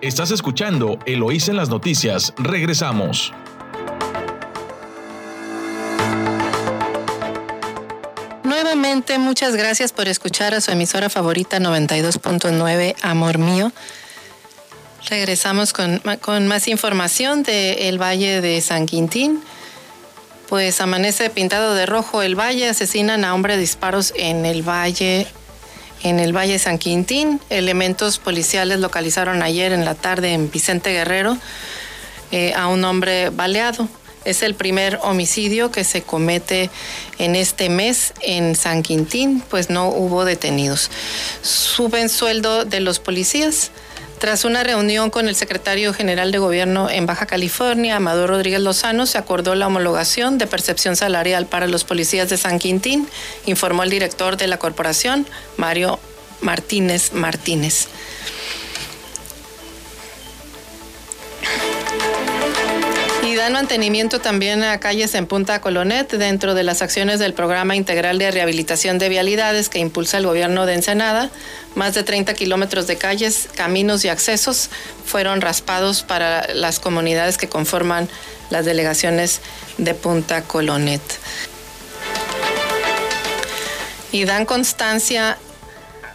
[0.00, 2.32] Estás escuchando Eloís en las noticias.
[2.38, 3.32] Regresamos.
[8.42, 13.70] Nuevamente, muchas gracias por escuchar a su emisora favorita 92.9, Amor Mío.
[15.10, 16.00] Regresamos con,
[16.46, 19.42] más información del Valle de San Quintín.
[20.48, 25.26] Pues amanece pintado de rojo el valle, asesinan a hombre de disparos en el valle,
[26.02, 27.40] en el Valle San Quintín.
[27.50, 31.36] Elementos policiales localizaron ayer en la tarde en Vicente Guerrero
[32.30, 33.88] eh, a un hombre baleado.
[34.24, 36.70] Es el primer homicidio que se comete
[37.18, 40.90] en este mes en San Quintín, pues no hubo detenidos.
[41.40, 43.70] Suben sueldo de los policías.
[44.18, 49.06] Tras una reunión con el secretario general de Gobierno en Baja California, Amador Rodríguez Lozano,
[49.06, 53.08] se acordó la homologación de percepción salarial para los policías de San Quintín,
[53.46, 55.24] informó el director de la corporación,
[55.56, 56.00] Mario
[56.40, 57.86] Martínez Martínez.
[63.52, 68.30] Mantenimiento también a calles en Punta Colonet dentro de las acciones del Programa Integral de
[68.30, 71.30] Rehabilitación de Vialidades que impulsa el gobierno de Ensenada.
[71.74, 74.70] Más de 30 kilómetros de calles, caminos y accesos
[75.04, 78.08] fueron raspados para las comunidades que conforman
[78.50, 79.40] las delegaciones
[79.78, 81.02] de Punta Colonet.
[84.10, 85.38] Y dan constancia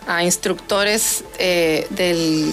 [0.08, 2.52] a instructores eh, del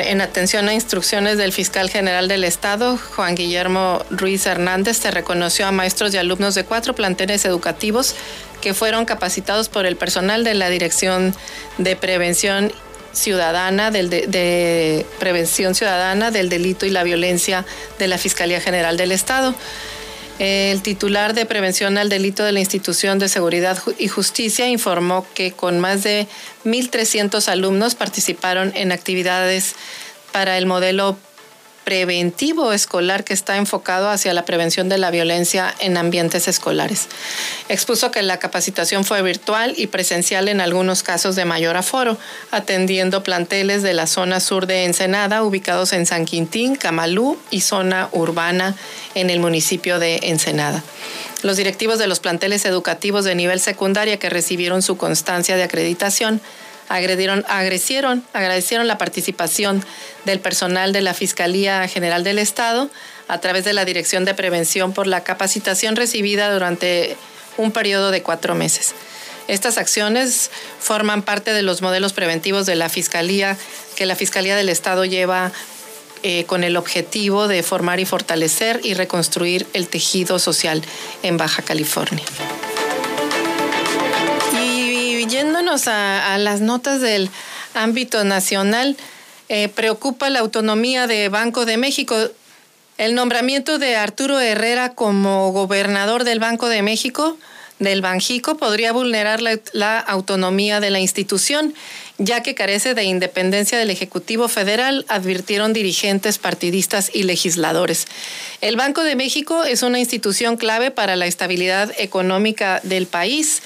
[0.00, 5.66] en atención a instrucciones del fiscal general del Estado, Juan Guillermo Ruiz Hernández, se reconoció
[5.66, 8.14] a maestros y alumnos de cuatro planteles educativos
[8.60, 11.34] que fueron capacitados por el personal de la Dirección
[11.78, 12.72] de Prevención
[13.12, 17.64] Ciudadana del de Prevención Ciudadana del Delito y la Violencia
[17.98, 19.54] de la Fiscalía General del Estado.
[20.38, 25.52] El titular de prevención al delito de la institución de seguridad y justicia informó que
[25.52, 26.26] con más de
[26.64, 29.76] 1.300 alumnos participaron en actividades
[30.32, 31.16] para el modelo
[31.84, 37.08] preventivo escolar que está enfocado hacia la prevención de la violencia en ambientes escolares.
[37.68, 42.18] Expuso que la capacitación fue virtual y presencial en algunos casos de mayor aforo,
[42.50, 48.08] atendiendo planteles de la zona sur de Ensenada, ubicados en San Quintín, Camalú y zona
[48.12, 48.74] urbana
[49.14, 50.82] en el municipio de Ensenada.
[51.42, 56.40] Los directivos de los planteles educativos de nivel secundaria que recibieron su constancia de acreditación
[56.88, 59.84] agredieron, agradecieron la participación
[60.24, 62.90] del personal de la Fiscalía General del Estado
[63.28, 67.16] a través de la Dirección de Prevención por la capacitación recibida durante
[67.56, 68.94] un periodo de cuatro meses.
[69.48, 73.56] Estas acciones forman parte de los modelos preventivos de la Fiscalía
[73.96, 75.52] que la Fiscalía del Estado lleva
[76.22, 80.82] eh, con el objetivo de formar y fortalecer y reconstruir el tejido social
[81.22, 82.24] en Baja California.
[85.22, 87.30] Vámonos a, las notas del
[87.74, 88.96] ámbito nacional.
[89.48, 92.16] Eh, preocupa la autonomía de Banco de México.
[92.98, 97.36] El nombramiento de Arturo Herrera como gobernador del Banco de México
[97.78, 101.74] del Banjico podría vulnerar la, autonomía de la institución,
[102.18, 108.06] ya que carece de independencia del Ejecutivo Federal, advirtieron dirigentes partidistas y legisladores.
[108.60, 113.60] El Banco de México es una institución clave para la estabilidad económica del país.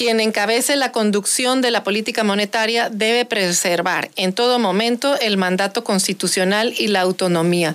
[0.00, 5.84] Quien encabece la conducción de la política monetaria debe preservar en todo momento el mandato
[5.84, 7.74] constitucional y la autonomía.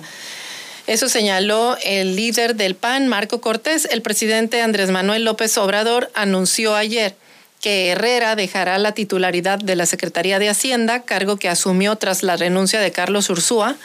[0.88, 3.86] Eso señaló el líder del PAN, Marco Cortés.
[3.92, 7.14] El presidente Andrés Manuel López Obrador anunció ayer
[7.60, 12.36] que Herrera dejará la titularidad de la Secretaría de Hacienda, cargo que asumió tras la
[12.36, 13.76] renuncia de Carlos Ursúa,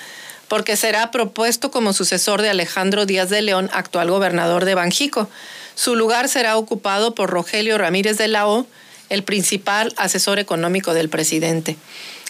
[0.47, 5.30] porque será propuesto como sucesor de Alejandro Díaz de León, actual gobernador de Banjico.
[5.82, 8.67] Su lugar será ocupado por Rogelio Ramírez de la O,
[9.10, 11.76] el principal asesor económico del presidente.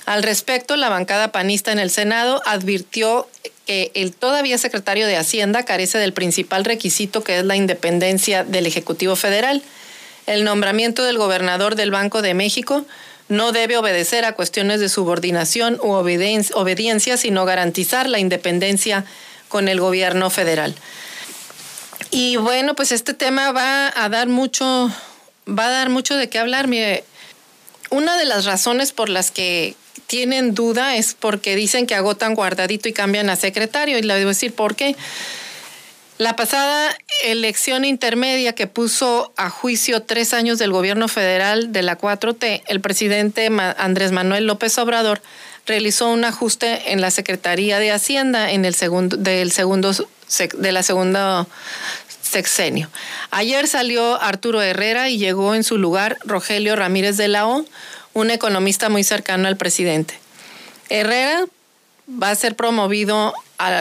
[0.06, 3.28] Al respecto, la bancada panista en el Senado advirtió
[3.66, 8.68] que el todavía secretario de Hacienda carece del principal requisito que es la independencia del
[8.68, 9.62] Ejecutivo Federal.
[10.28, 12.86] El nombramiento del gobernador del Banco de México
[13.28, 19.04] no debe obedecer a cuestiones de subordinación u obediencia, sino garantizar la independencia
[19.50, 20.74] con el gobierno federal.
[22.12, 24.92] Y bueno, pues este tema va a dar mucho,
[25.48, 26.68] va a dar mucho de qué hablar.
[26.68, 27.06] Mire,
[27.90, 29.76] una de las razones por las que
[30.08, 33.98] tienen duda es porque dicen que agotan guardadito y cambian a secretario.
[33.98, 34.98] Y le voy a decir por qué.
[36.18, 41.98] La pasada elección intermedia que puso a juicio tres años del gobierno federal de la
[41.98, 45.22] 4T, el presidente Andrés Manuel López Obrador
[45.66, 49.94] realizó un ajuste en la Secretaría de Hacienda en el segundo, del segundo,
[50.58, 51.48] de la segunda
[52.32, 52.90] sexenio.
[53.30, 57.66] Ayer salió Arturo Herrera y llegó en su lugar Rogelio Ramírez de la O,
[58.14, 60.20] un economista muy cercano al presidente.
[60.90, 61.46] Herrera
[62.08, 63.34] va a ser promovido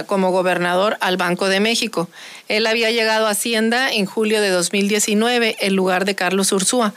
[0.07, 2.09] como gobernador al Banco de México.
[2.49, 6.93] Él había llegado a Hacienda en julio de 2019 en lugar de Carlos Ursúa,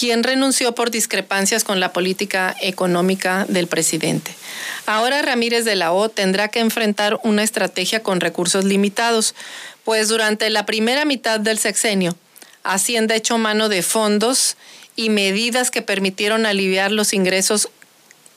[0.00, 4.34] quien renunció por discrepancias con la política económica del presidente.
[4.86, 9.34] Ahora Ramírez de la O tendrá que enfrentar una estrategia con recursos limitados,
[9.84, 12.16] pues durante la primera mitad del sexenio,
[12.64, 14.56] Hacienda echó mano de fondos
[14.96, 17.68] y medidas que permitieron aliviar los ingresos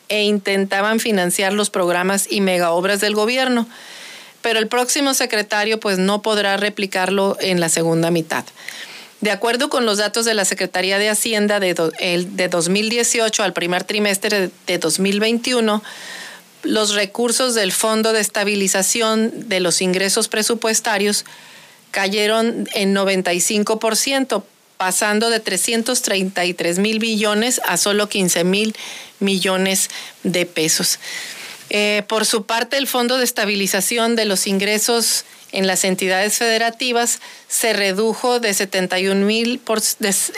[0.10, 3.70] e intentaban financiar los programas y megaobras del gobierno.
[4.42, 8.44] Pero el próximo secretario pues no podrá replicarlo en la segunda mitad.
[9.24, 13.86] De acuerdo con los datos de la Secretaría de Hacienda de, de 2018 al primer
[13.86, 15.82] trimestre de 2021,
[16.64, 21.24] los recursos del Fondo de Estabilización de los Ingresos Presupuestarios
[21.92, 24.44] cayeron en 95%,
[24.76, 28.76] pasando de 333 mil millones a solo 15 mil
[29.22, 29.90] millones
[30.24, 31.00] de pesos.
[31.70, 37.22] Eh, por su parte, el Fondo de Estabilización de los Ingresos en las entidades federativas
[37.48, 39.62] se redujo de 71 mil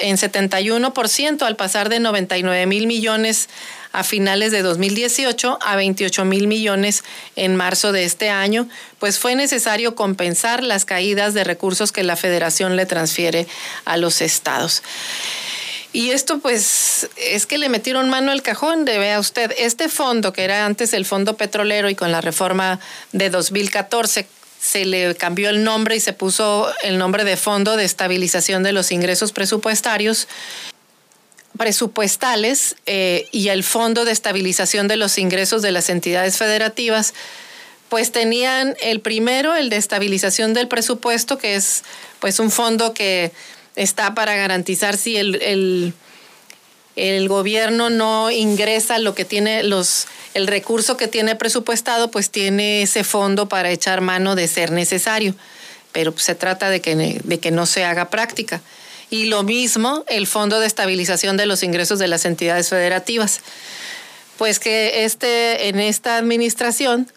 [0.01, 3.49] en 71% al pasar de 99 mil millones
[3.93, 7.03] a finales de 2018 a 28 mil millones
[7.37, 8.67] en marzo de este año,
[8.99, 13.47] pues fue necesario compensar las caídas de recursos que la federación le transfiere
[13.85, 14.83] a los estados.
[15.93, 20.33] Y esto pues es que le metieron mano al cajón, de vea usted, este fondo
[20.33, 22.81] que era antes el fondo petrolero y con la reforma
[23.13, 24.27] de 2014
[24.65, 28.71] se le cambió el nombre y se puso el nombre de Fondo de Estabilización de
[28.71, 30.27] los Ingresos Presupuestarios
[31.55, 37.13] presupuestales eh, y el Fondo de Estabilización de los Ingresos de las entidades federativas,
[37.89, 41.83] pues tenían el primero, el de estabilización del presupuesto, que es
[42.19, 43.31] pues un fondo que
[43.75, 45.93] está para garantizar si el, el,
[46.95, 52.81] el gobierno no ingresa lo que tiene los el recurso que tiene presupuestado, pues tiene
[52.81, 55.33] ese fondo para echar mano de ser necesario.
[55.93, 58.61] Pero se trata de que, de que no se haga práctica.
[59.09, 63.39] Y lo mismo el Fondo de Estabilización de los Ingresos de las Entidades Federativas.
[64.37, 67.09] Pues que este, en esta administración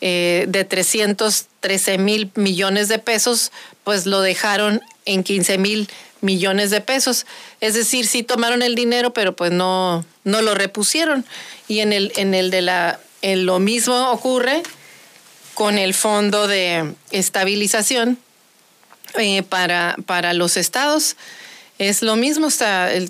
[0.00, 3.50] eh, de 313 mil millones de pesos,
[3.82, 5.88] pues lo dejaron en 15 mil
[6.24, 7.26] millones de pesos.
[7.60, 11.24] Es decir, sí tomaron el dinero, pero pues no, no lo repusieron.
[11.68, 14.62] Y en el, en el de la, en lo mismo ocurre
[15.54, 18.18] con el Fondo de Estabilización
[19.14, 21.16] eh, para, para los estados.
[21.78, 22.50] Es lo mismo, o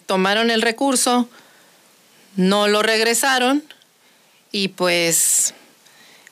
[0.07, 1.29] tomaron el recurso,
[2.37, 3.63] no lo regresaron
[4.51, 5.55] y pues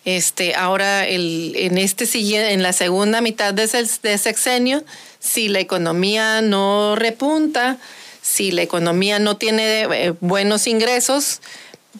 [0.05, 2.07] este, ahora el, en, este,
[2.53, 3.69] en la segunda mitad de,
[4.03, 4.85] de sexenio,
[5.21, 7.79] si la economía no repunta,
[8.21, 11.41] si la economía no tiene eh, buenos ingresos,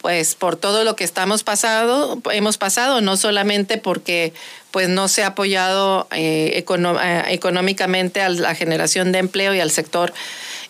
[0.01, 4.33] pues por todo lo que estamos pasado, hemos pasado, no solamente porque
[4.71, 9.69] pues no se ha apoyado eh, eh, económicamente a la generación de empleo y al
[9.69, 10.13] sector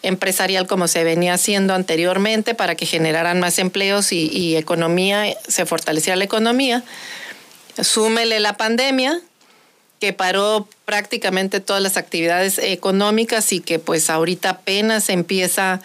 [0.01, 5.65] empresarial como se venía haciendo anteriormente para que generaran más empleos y, y economía, se
[5.65, 6.83] fortaleciera la economía.
[7.81, 9.19] Súmele la pandemia,
[9.99, 15.81] que paró prácticamente todas las actividades económicas y que pues ahorita apenas empieza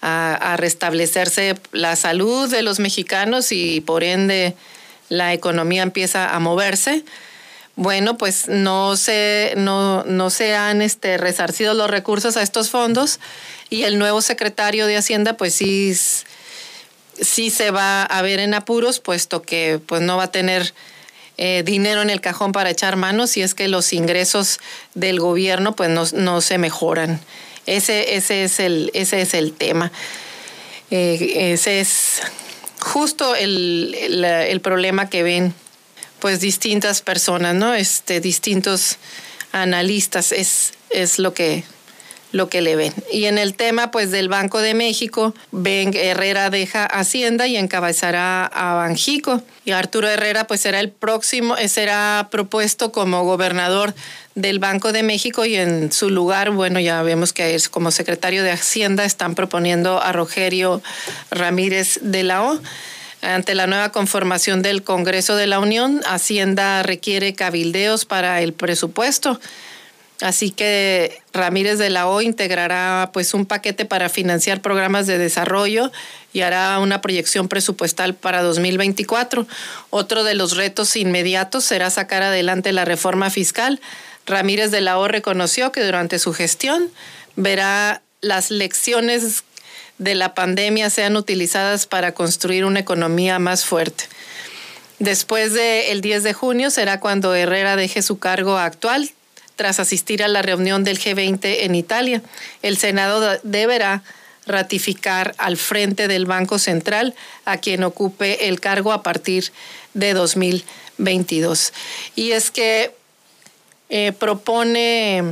[0.00, 4.54] a, restablecerse la salud de los mexicanos y por ende
[5.08, 7.04] la economía empieza a moverse.
[7.74, 13.18] Bueno, pues no se, no, no se han este, resarcido los recursos a estos fondos
[13.68, 15.92] y el nuevo secretario de Hacienda pues sí,
[17.20, 20.72] sí se va a ver en apuros puesto que pues no va a tener
[21.38, 24.58] eh, dinero en el cajón para echar manos si es que los ingresos
[24.94, 27.20] del gobierno pues no, no se mejoran.
[27.66, 29.92] Ese, ese, es, el, ese es el tema.
[30.90, 32.22] Eh, ese es
[32.80, 35.52] justo el, el, problema que ven
[36.20, 37.74] pues distintas personas, ¿no?
[37.74, 38.98] Este, distintos
[39.52, 41.64] analistas es, es lo que
[42.32, 42.92] lo que le ven.
[43.12, 48.46] Y en el tema pues del Banco de México, Ben Herrera deja Hacienda y encabezará
[48.46, 49.42] a Banjico.
[49.64, 53.94] Y Arturo Herrera pues será el próximo, eh, será propuesto como gobernador
[54.34, 58.42] del Banco de México y en su lugar, bueno, ya vemos que es como secretario
[58.42, 60.82] de Hacienda están proponiendo a Rogerio
[61.30, 62.60] Ramírez de la O.
[63.22, 69.40] Ante la nueva conformación del Congreso de la Unión, Hacienda requiere cabildeos para el presupuesto.
[70.22, 75.92] Así que Ramírez de la O integrará pues un paquete para financiar programas de desarrollo
[76.32, 79.46] y hará una proyección presupuestal para 2024.
[79.90, 83.80] Otro de los retos inmediatos será sacar adelante la reforma fiscal.
[84.24, 86.90] Ramírez de la O reconoció que durante su gestión
[87.36, 89.44] verá las lecciones
[89.98, 94.04] de la pandemia sean utilizadas para construir una economía más fuerte.
[94.98, 99.10] Después del 10 de junio será cuando Herrera deje su cargo actual
[99.56, 102.22] tras asistir a la reunión del G20 en Italia.
[102.62, 104.02] El Senado deberá
[104.46, 109.52] ratificar al frente del Banco Central a quien ocupe el cargo a partir
[109.94, 111.72] de 2022.
[112.14, 112.94] Y es que
[113.88, 115.24] eh, propone,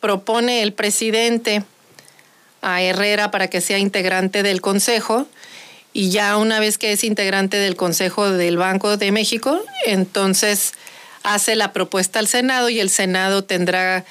[0.00, 1.64] propone el presidente
[2.60, 5.26] a Herrera para que sea integrante del Consejo
[5.92, 10.74] y ya una vez que es integrante del Consejo del Banco de México, entonces
[11.22, 14.04] hace la propuesta al Senado y el Senado tendrá,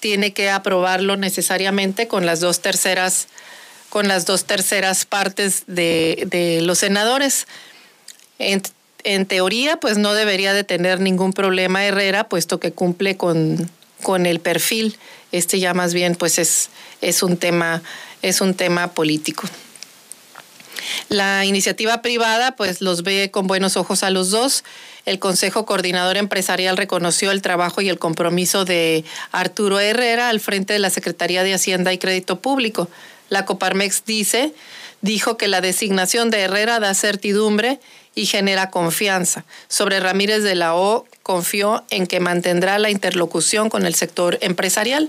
[0.00, 3.28] tiene que aprobarlo necesariamente con las dos terceras,
[3.88, 7.46] con las dos terceras partes de, los senadores.
[8.38, 8.62] En,
[9.26, 13.70] teoría, pues no debería de tener ningún problema Herrera, puesto que cumple con,
[14.02, 14.96] con el perfil.
[15.30, 17.82] Este ya más bien, pues es, es un tema,
[18.22, 19.44] es un tema político.
[21.08, 24.64] La iniciativa privada pues los ve con buenos ojos a los dos.
[25.04, 30.72] El Consejo Coordinador Empresarial reconoció el trabajo y el compromiso de Arturo Herrera al frente
[30.72, 32.88] de la Secretaría de Hacienda y Crédito Público.
[33.28, 34.52] La Coparmex dice,
[35.00, 37.80] dijo que la designación de Herrera da certidumbre
[38.14, 39.44] y genera confianza.
[39.68, 45.08] Sobre Ramírez de la O, confió en que mantendrá la interlocución con el sector empresarial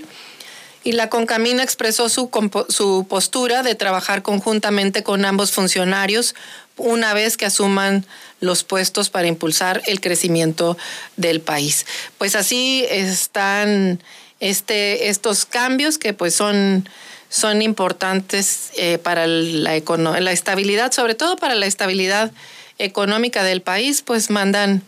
[0.87, 2.29] y la Concamina expresó su,
[2.69, 6.33] su postura de trabajar conjuntamente con ambos funcionarios
[6.77, 8.05] una vez que asuman
[8.39, 10.77] los puestos para impulsar el crecimiento
[11.17, 11.85] del país.
[12.17, 14.01] Pues así están
[14.39, 16.87] este, estos cambios que pues son,
[17.27, 19.81] son importantes eh, para la,
[20.21, 22.31] la estabilidad, sobre todo para la estabilidad
[22.77, 24.81] económica del país, pues mandan,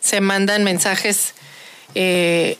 [0.00, 1.34] se mandan mensajes
[1.96, 2.58] eh,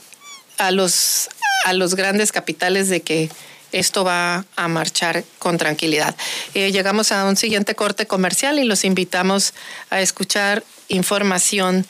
[0.58, 1.28] a los
[1.64, 3.30] a los grandes capitales de que
[3.72, 6.14] esto va a marchar con tranquilidad.
[6.54, 9.54] Eh, llegamos a un siguiente corte comercial y los invitamos
[9.90, 11.86] a escuchar información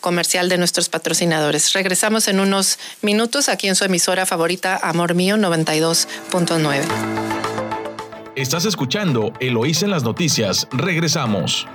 [0.00, 1.72] comercial de nuestros patrocinadores.
[1.72, 6.84] Regresamos en unos minutos aquí en su emisora favorita, Amor Mío 92.9.
[8.36, 10.68] Estás escuchando Eloís en las noticias.
[10.70, 11.66] Regresamos.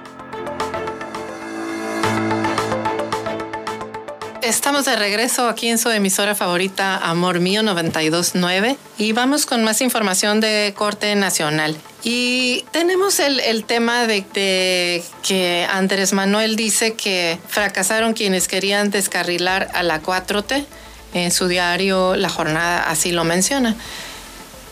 [4.43, 9.79] Estamos de regreso aquí en su emisora favorita Amor Mío 929 y vamos con más
[9.79, 11.77] información de corte nacional.
[12.03, 19.81] Y tenemos el, tema de, que Andrés Manuel dice que fracasaron quienes querían descarrilar a
[19.81, 20.65] la 4T.
[21.13, 23.77] En su diario La Jornada así lo menciona.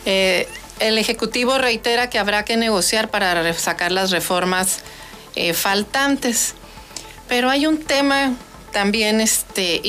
[0.06, 0.50] Eh,
[0.82, 4.82] el Ejecutivo reitera que habrá que negociar para sacar las reformas
[5.38, 6.56] eh, faltantes.
[7.30, 8.36] Pero hay un tema
[8.72, 9.82] también este,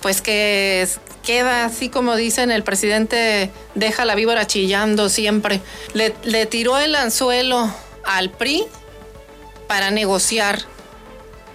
[0.00, 0.86] pues que,
[1.22, 5.60] queda así como dicen, el presidente deja la víbora chillando siempre.
[5.94, 7.72] Le, le tiró el anzuelo
[8.04, 8.64] al PRI
[9.66, 10.60] para negociar,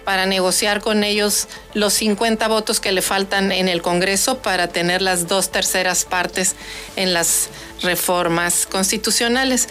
[0.04, 5.02] para negociar con ellos los 50 votos que le faltan en el Congreso para tener
[5.02, 6.54] las dos terceras partes
[6.96, 7.48] en las
[7.82, 9.68] reformas constitucionales.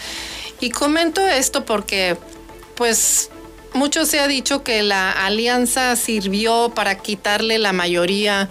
[0.59, 2.17] Y comento esto porque,
[2.75, 3.29] pues,
[3.75, 8.49] mucho se ha dicho que la alianza sirvió para quitarle la mayoría,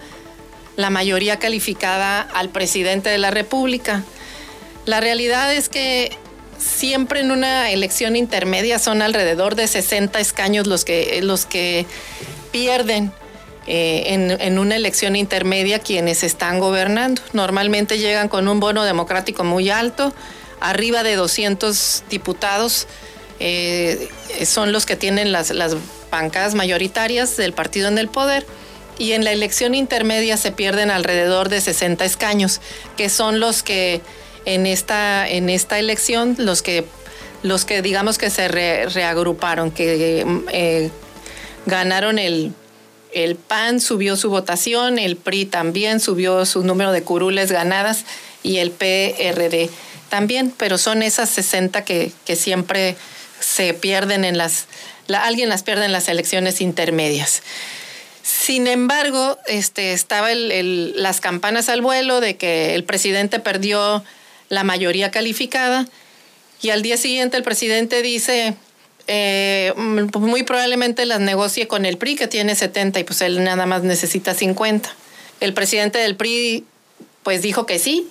[0.76, 4.04] la mayoría calificada al presidente de la República.
[4.84, 6.16] La realidad es que
[6.58, 11.86] siempre en una elección intermedia son alrededor de 60 escaños los que, los que
[12.52, 13.10] pierden
[13.66, 17.22] eh, en, en, una elección intermedia quienes están gobernando.
[17.32, 20.14] Normalmente llegan con un bono democrático muy alto,
[20.60, 22.86] arriba de 200 diputados
[23.46, 24.08] eh,
[24.46, 25.76] son los que tienen las, las
[26.10, 28.46] bancadas mayoritarias del partido en el poder.
[28.96, 32.62] Y en la elección intermedia se pierden alrededor de 60 escaños,
[32.96, 34.00] que son los que
[34.46, 36.86] en esta, en esta elección, los que,
[37.42, 40.90] los que digamos que se reagruparon, que eh,
[41.66, 42.54] ganaron el,
[43.12, 48.04] el PAN, subió su votación, el PRI también subió su número de curules ganadas
[48.42, 49.68] y el PRD
[50.08, 52.96] también, pero son esas 60 que, que siempre
[53.40, 54.66] se pierden en las,
[55.08, 57.42] alguien las pierde en las elecciones intermedias.
[58.22, 64.02] Sin embargo, este, estaba las campanas al vuelo de que el presidente perdió
[64.48, 65.86] la mayoría calificada
[66.62, 68.54] y al día siguiente el presidente dice,
[69.06, 73.66] eh, muy probablemente las negocie con el PRI que tiene 70 y pues él nada
[73.66, 74.94] más necesita 50.
[75.40, 76.64] El presidente del PRI
[77.22, 78.08] pues dijo que sí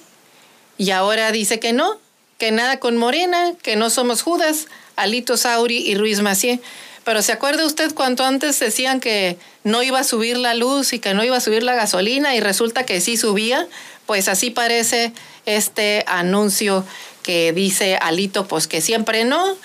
[0.78, 2.00] y ahora dice que no,
[2.38, 6.60] que nada con Morena, que no somos Judas, Alito Sauri y Ruiz Macié.
[7.04, 11.00] Pero ¿se acuerda usted cuánto antes decían que no iba a subir la luz y
[11.00, 13.68] que no iba a subir la gasolina y resulta que sí subía?
[14.06, 15.12] Pues así parece
[15.46, 16.86] este anuncio
[17.22, 19.58] que dice Alito, pues que siempre no,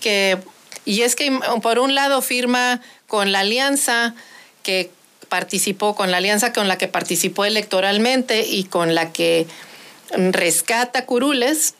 [0.00, 0.38] que
[0.84, 4.14] y es que por un lado firma con la alianza
[4.62, 4.90] que
[5.28, 9.46] participó, con la alianza con la que participó electoralmente y con la que
[10.10, 11.74] rescata Curules,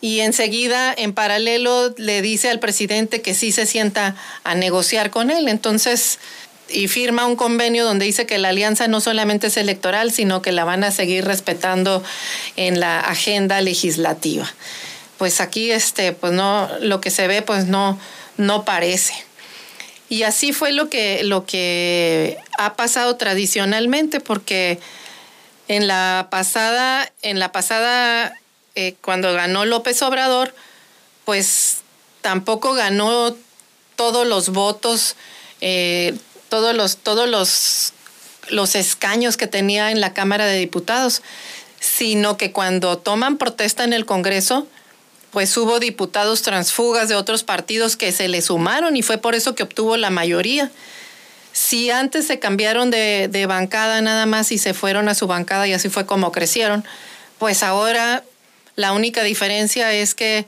[0.00, 5.30] y enseguida, en paralelo, le dice al presidente que sí se sienta a negociar con
[5.30, 5.48] él.
[5.48, 6.20] Entonces,
[6.70, 10.52] y firma un convenio donde dice que la alianza no solamente es electoral, sino que
[10.52, 12.04] la van a seguir respetando
[12.56, 14.48] en la agenda legislativa.
[15.16, 17.98] Pues aquí, este, pues no, lo que se ve, pues no,
[18.36, 19.14] no parece.
[20.08, 24.78] Y así fue lo que, lo que ha pasado tradicionalmente, porque
[25.66, 28.32] en la pasada, en la pasada
[28.78, 30.54] eh, cuando ganó López Obrador,
[31.24, 31.78] pues
[32.20, 33.34] tampoco ganó
[33.96, 35.16] todos los votos,
[35.60, 36.16] eh,
[36.48, 37.92] todos los, todos los,
[38.50, 41.22] los escaños que tenía en la Cámara de Diputados,
[41.80, 44.68] sino que cuando toman protesta en el Congreso,
[45.32, 49.56] pues hubo diputados transfugas de otros partidos que se le sumaron y fue por eso
[49.56, 50.70] que obtuvo la mayoría.
[51.52, 55.66] Si antes se cambiaron de, de bancada nada más y se fueron a su bancada
[55.66, 56.84] y así fue como crecieron,
[57.40, 58.22] pues ahora
[58.78, 60.46] la única diferencia es que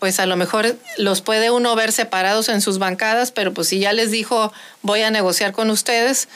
[0.00, 3.78] pues a lo mejor los puede uno ver separados en sus bancadas, pero pues si
[3.78, 4.52] ya les dijo
[4.82, 6.28] voy a negociar con ustedes,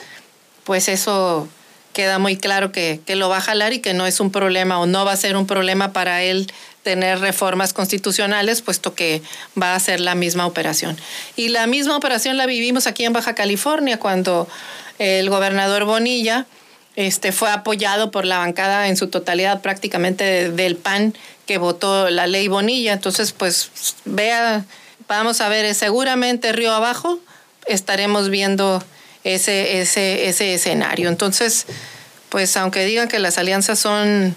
[0.63, 1.47] pues eso
[1.93, 4.79] queda muy claro que, que, lo va a jalar y que no es un problema
[4.79, 9.21] o no va a ser un problema para él tener reformas constitucionales, puesto que
[9.59, 10.97] va a ser la misma operación.
[11.35, 14.47] Y la misma operación la vivimos aquí en Baja California, cuando
[14.97, 16.47] el gobernador Bonilla
[16.95, 21.13] este, fue apoyado por la bancada en su totalidad prácticamente del PAN
[21.45, 22.93] que votó la ley Bonilla.
[22.93, 23.69] Entonces, pues
[24.05, 24.65] vea,
[25.07, 27.19] vamos a ver, seguramente río abajo
[27.65, 28.83] estaremos viendo
[29.23, 31.09] ese, ese, ese escenario.
[31.09, 31.65] Entonces,
[32.29, 34.35] pues aunque digan que las alianzas son,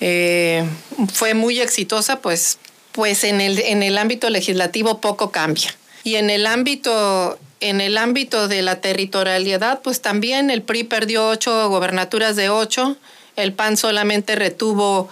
[0.00, 0.64] eh,
[1.12, 2.58] fue muy exitosa, pues,
[2.92, 5.74] pues en, el, en el ámbito legislativo poco cambia.
[6.04, 11.28] Y en el ámbito en el ámbito de la territorialidad, pues también el PRI perdió
[11.28, 12.96] ocho gobernaturas de ocho,
[13.36, 15.08] el PAN solamente retuvo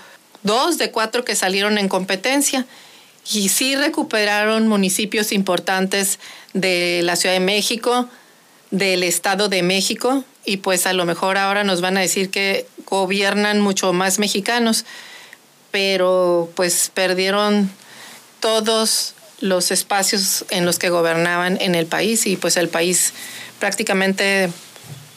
[0.47, 2.65] dos de cuatro que salieron en competencia.
[3.31, 6.21] Y sí recuperaron municipios importantes
[6.55, 8.09] de la Ciudad de México,
[8.71, 12.67] del Estado de México, y pues a lo mejor ahora nos van a decir que
[12.87, 14.85] gobiernan mucho más mexicanos,
[15.73, 17.71] pero pues perdieron
[18.39, 23.13] todos los espacios en los que gobernaban en el país y pues el país
[23.59, 24.51] prácticamente,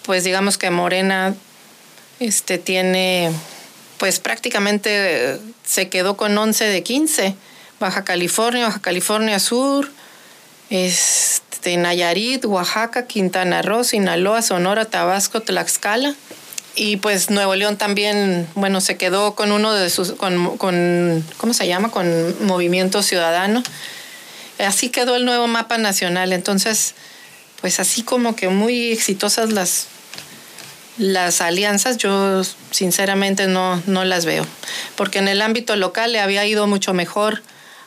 [0.03, 1.35] pues digamos que Morena
[2.19, 3.31] este, tiene
[3.99, 7.35] pues prácticamente se quedó con 11 de 15.
[7.79, 9.89] Baja California, Baja California Sur,
[10.69, 16.15] este, Nayarit, Oaxaca, Quintana Roo, Sinaloa, Sonora, Tabasco, Tlaxcala
[16.75, 21.53] y pues Nuevo León también, bueno, se quedó con uno de sus, con, con, ¿cómo
[21.53, 21.91] se llama?
[21.91, 23.63] Con Movimiento Ciudadano.
[24.59, 26.31] Así quedó el nuevo mapa nacional.
[26.31, 26.95] Entonces,
[27.61, 29.87] pues así como que muy exitosas las,
[30.99, 34.45] las alianzas, yo sinceramente no, no las veo.
[34.95, 37.41] Porque en el ámbito local le había ido mucho mejor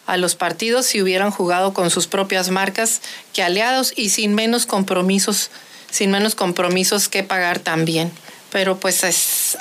[0.07, 3.03] a los partidos si hubieran jugado con sus propias marcas
[3.33, 5.51] que aliados y sin menos compromisos,
[5.91, 8.11] sin menos compromisos que pagar también.
[8.51, 9.05] Pero pues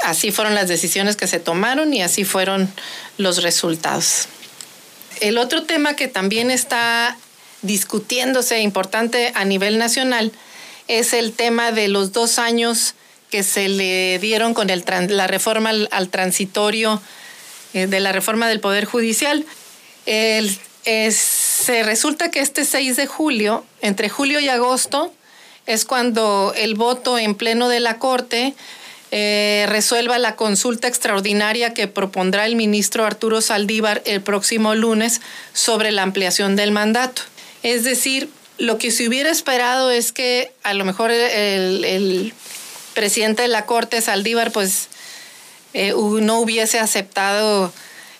[0.03, 2.71] así fueron las decisiones que se tomaron y así fueron
[3.17, 4.27] los resultados.
[5.19, 7.17] El otro tema que también está
[7.61, 10.31] discutiéndose importante a nivel nacional
[10.87, 12.95] es el tema de los dos años
[13.31, 17.01] que se le dieron con el, la reforma al, transitorio
[17.73, 19.45] eh, de la reforma del Poder Judicial.
[20.05, 25.11] se resulta que este 6 de julio, entre julio y agosto,
[25.65, 28.53] es cuando el voto en pleno de la Corte
[29.13, 35.19] eh, resuelva la consulta extraordinaria que propondrá el ministro Arturo Saldívar el próximo lunes
[35.53, 37.23] sobre la ampliación del mandato.
[37.61, 42.33] Es decir, lo que se hubiera esperado es que a lo mejor el,
[42.93, 44.87] presidente de la Corte, Saldívar, pues
[45.73, 47.71] eh, no hubiese aceptado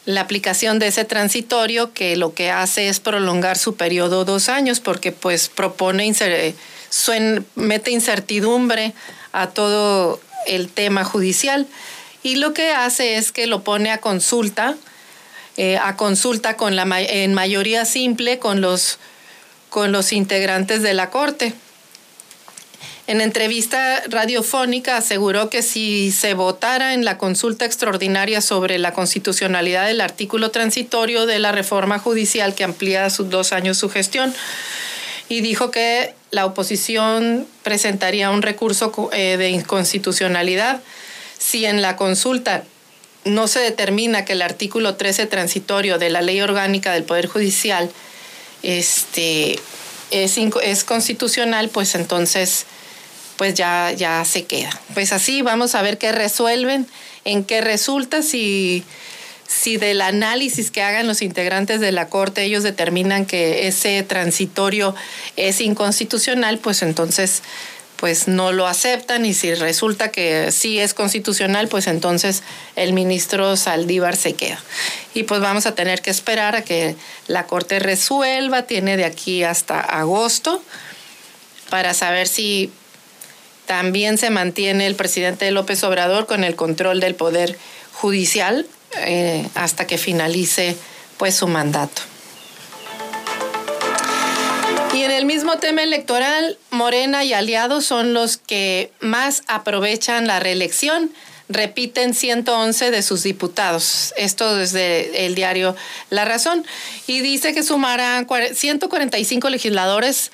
[0.05, 4.79] la aplicación de ese transitorio que lo que hace es prolongar su periodo dos años
[4.79, 6.11] porque pues propone,
[7.55, 8.93] mete incertidumbre
[9.31, 11.67] a todo el tema judicial
[12.23, 14.75] y lo que hace es que lo pone a consulta,
[15.57, 18.97] eh, a consulta con la, en mayoría simple con los,
[19.69, 21.53] con los integrantes de la Corte.
[23.11, 29.87] En entrevista radiofónica aseguró que si se votara en la consulta extraordinaria sobre la constitucionalidad
[29.87, 34.33] del artículo transitorio de la reforma judicial que amplía sus dos años su gestión,
[35.27, 40.79] y dijo que la oposición presentaría un recurso eh, de inconstitucionalidad
[41.37, 42.63] si en la consulta
[43.25, 47.91] no se determina que el artículo 13 transitorio de la ley orgánica del Poder Judicial
[48.63, 49.59] este,
[50.11, 52.67] es, es constitucional, pues entonces
[53.41, 54.69] pues ya, ya se queda.
[54.93, 56.85] Pues así vamos a ver qué resuelven,
[57.25, 58.83] en qué resulta, si
[59.47, 64.93] si del análisis que hagan los integrantes de la Corte ellos determinan que ese transitorio
[65.37, 67.41] es inconstitucional, pues entonces
[67.95, 72.43] pues no lo aceptan y si resulta que sí es constitucional, pues entonces
[72.75, 74.59] el ministro Saldívar se queda.
[75.15, 79.43] Y pues vamos a tener que esperar a que la Corte resuelva, tiene de aquí
[79.43, 80.63] hasta agosto,
[81.71, 82.69] para saber si
[83.71, 87.57] también se mantiene el presidente López Obrador con el control del poder
[87.93, 88.67] judicial
[88.97, 90.75] eh, hasta que finalice
[91.15, 92.01] pues su mandato.
[94.93, 100.41] Y en el mismo tema electoral, Morena y aliados son los que más aprovechan la
[100.41, 101.09] reelección.
[101.47, 104.13] Repiten 111 de sus diputados.
[104.17, 105.77] Esto desde el diario
[106.09, 106.65] La Razón.
[107.07, 110.33] Y dice que sumarán 145 legisladores,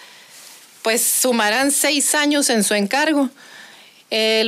[0.87, 3.29] pues sumarán seis años en su encargo.
[4.09, 4.47] Eh,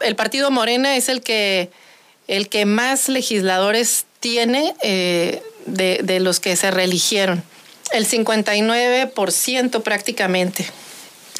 [0.00, 1.68] el partido Morena es el que
[2.26, 7.44] el que más legisladores tiene eh, de, los que se reeligieron,
[7.92, 10.64] el 59% prácticamente.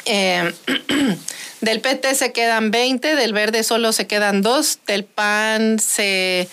[0.05, 0.53] Eh,
[1.61, 6.47] del PT se quedan 20, del Verde solo se quedan 2, del PAN se,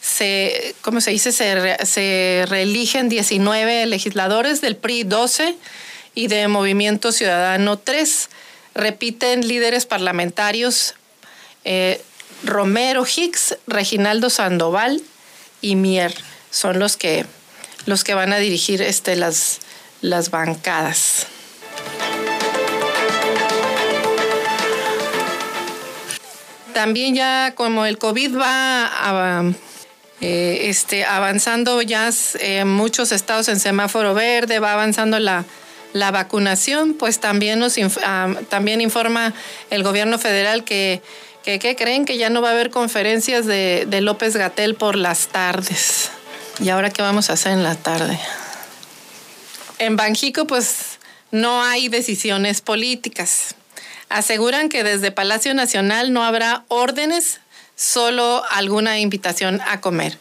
[0.00, 1.30] se ¿cómo se dice?
[1.30, 5.58] Se, se reeligen 19 legisladores, del PRI 12
[6.14, 8.28] y de Movimiento Ciudadano 3.
[8.74, 10.94] Repiten líderes parlamentarios.
[11.64, 12.02] Eh,
[12.44, 15.02] Romero Hicks, Reginaldo Sandoval
[15.60, 16.14] y Mier
[16.50, 17.26] son los que,
[17.86, 19.60] los que van a dirigir este, las,
[20.00, 21.26] las bancadas.
[26.72, 29.52] También ya como el COVID va
[30.20, 35.44] eh, este, avanzando ya en muchos estados en semáforo verde, va avanzando la,
[35.92, 39.34] la vacunación, pues también nos ah, también informa
[39.70, 41.02] el gobierno federal que
[41.42, 45.28] ¿Qué creen que ya no va a haber conferencias de, de López Gatel por las
[45.28, 46.10] tardes.
[46.60, 48.18] ¿Y ahora qué vamos a hacer en la tarde?
[49.78, 50.98] En Banjico, pues
[51.30, 53.54] no hay decisiones políticas.
[54.10, 57.40] Aseguran que desde Palacio Nacional no habrá órdenes,
[57.74, 60.18] solo alguna invitación a comer.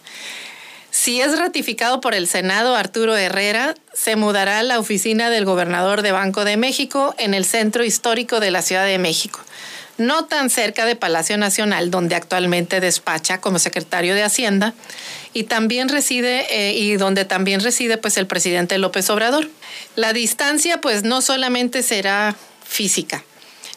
[1.01, 6.01] Si es ratificado por el Senado Arturo Herrera, se mudará a la oficina del gobernador
[6.01, 9.39] de Banco de México en el centro histórico de la Ciudad de México
[9.97, 14.73] no tan cerca de Palacio Nacional, donde actualmente despacha como secretario de Hacienda,
[15.33, 19.49] y también reside, eh, y donde también reside pues el presidente López Obrador.
[19.97, 23.25] La distancia pues no solamente será física,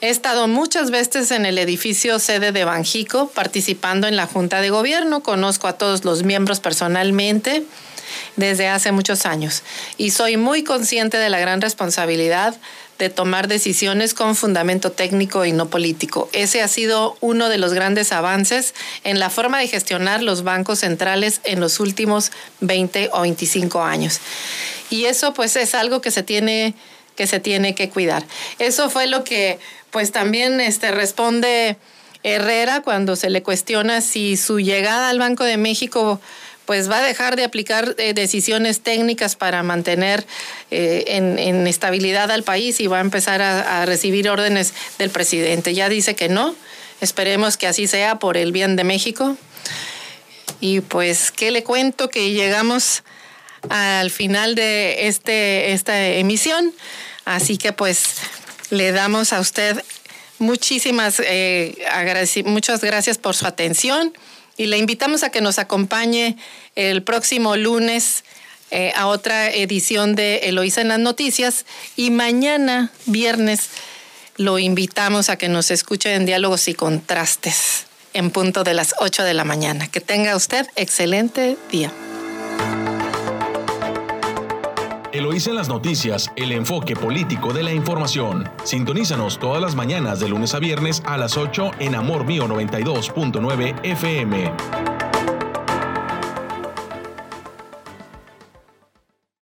[0.02, 4.68] He estado muchas veces en el edificio sede de Banjico participando en la Junta de
[4.68, 7.62] Gobierno, conozco a todos los miembros personalmente
[8.34, 9.62] desde hace muchos años
[9.98, 12.56] y soy muy consciente de la gran responsabilidad
[12.98, 16.28] de tomar decisiones con fundamento técnico y no político.
[16.32, 18.74] Ese ha sido uno de los grandes avances
[19.04, 24.18] en la forma de gestionar los bancos centrales en los últimos 20 o 25 años.
[24.90, 26.74] Y eso pues es algo que se tiene
[27.16, 28.24] que se tiene que cuidar.
[28.58, 29.58] Eso fue lo que
[29.92, 31.76] pues también este, responde
[32.24, 36.20] Herrera cuando se le cuestiona si su llegada al Banco de México
[36.64, 40.24] pues va a dejar de aplicar eh, decisiones técnicas para mantener
[40.70, 45.74] eh, en, estabilidad al país y va a empezar a, recibir órdenes del presidente.
[45.74, 46.54] Ya dice que no,
[47.00, 49.36] esperemos que así sea por el bien de México.
[50.60, 52.08] Y pues, ¿qué le cuento?
[52.08, 53.02] Que llegamos
[53.68, 56.72] al final de este, esta emisión,
[57.24, 58.16] así que pues
[58.72, 59.84] le damos a usted
[60.38, 61.76] muchísimas, eh,
[62.46, 64.14] muchas gracias por su atención
[64.56, 66.38] y le invitamos a que nos acompañe
[66.74, 68.24] el próximo lunes
[68.70, 71.66] eh, a otra edición de Eloísa en las Noticias
[71.96, 73.68] y mañana, viernes,
[74.38, 79.22] lo invitamos a que nos escuche en Diálogos y Contrastes en punto de las 8
[79.22, 79.88] de la mañana.
[79.88, 81.92] Que tenga usted excelente día.
[85.12, 88.48] Eloísa en las noticias, el enfoque político de la información.
[88.64, 93.74] Sintonízanos todas las mañanas de lunes a viernes a las 8 en Amor Mío 92.9
[93.82, 95.01] FM.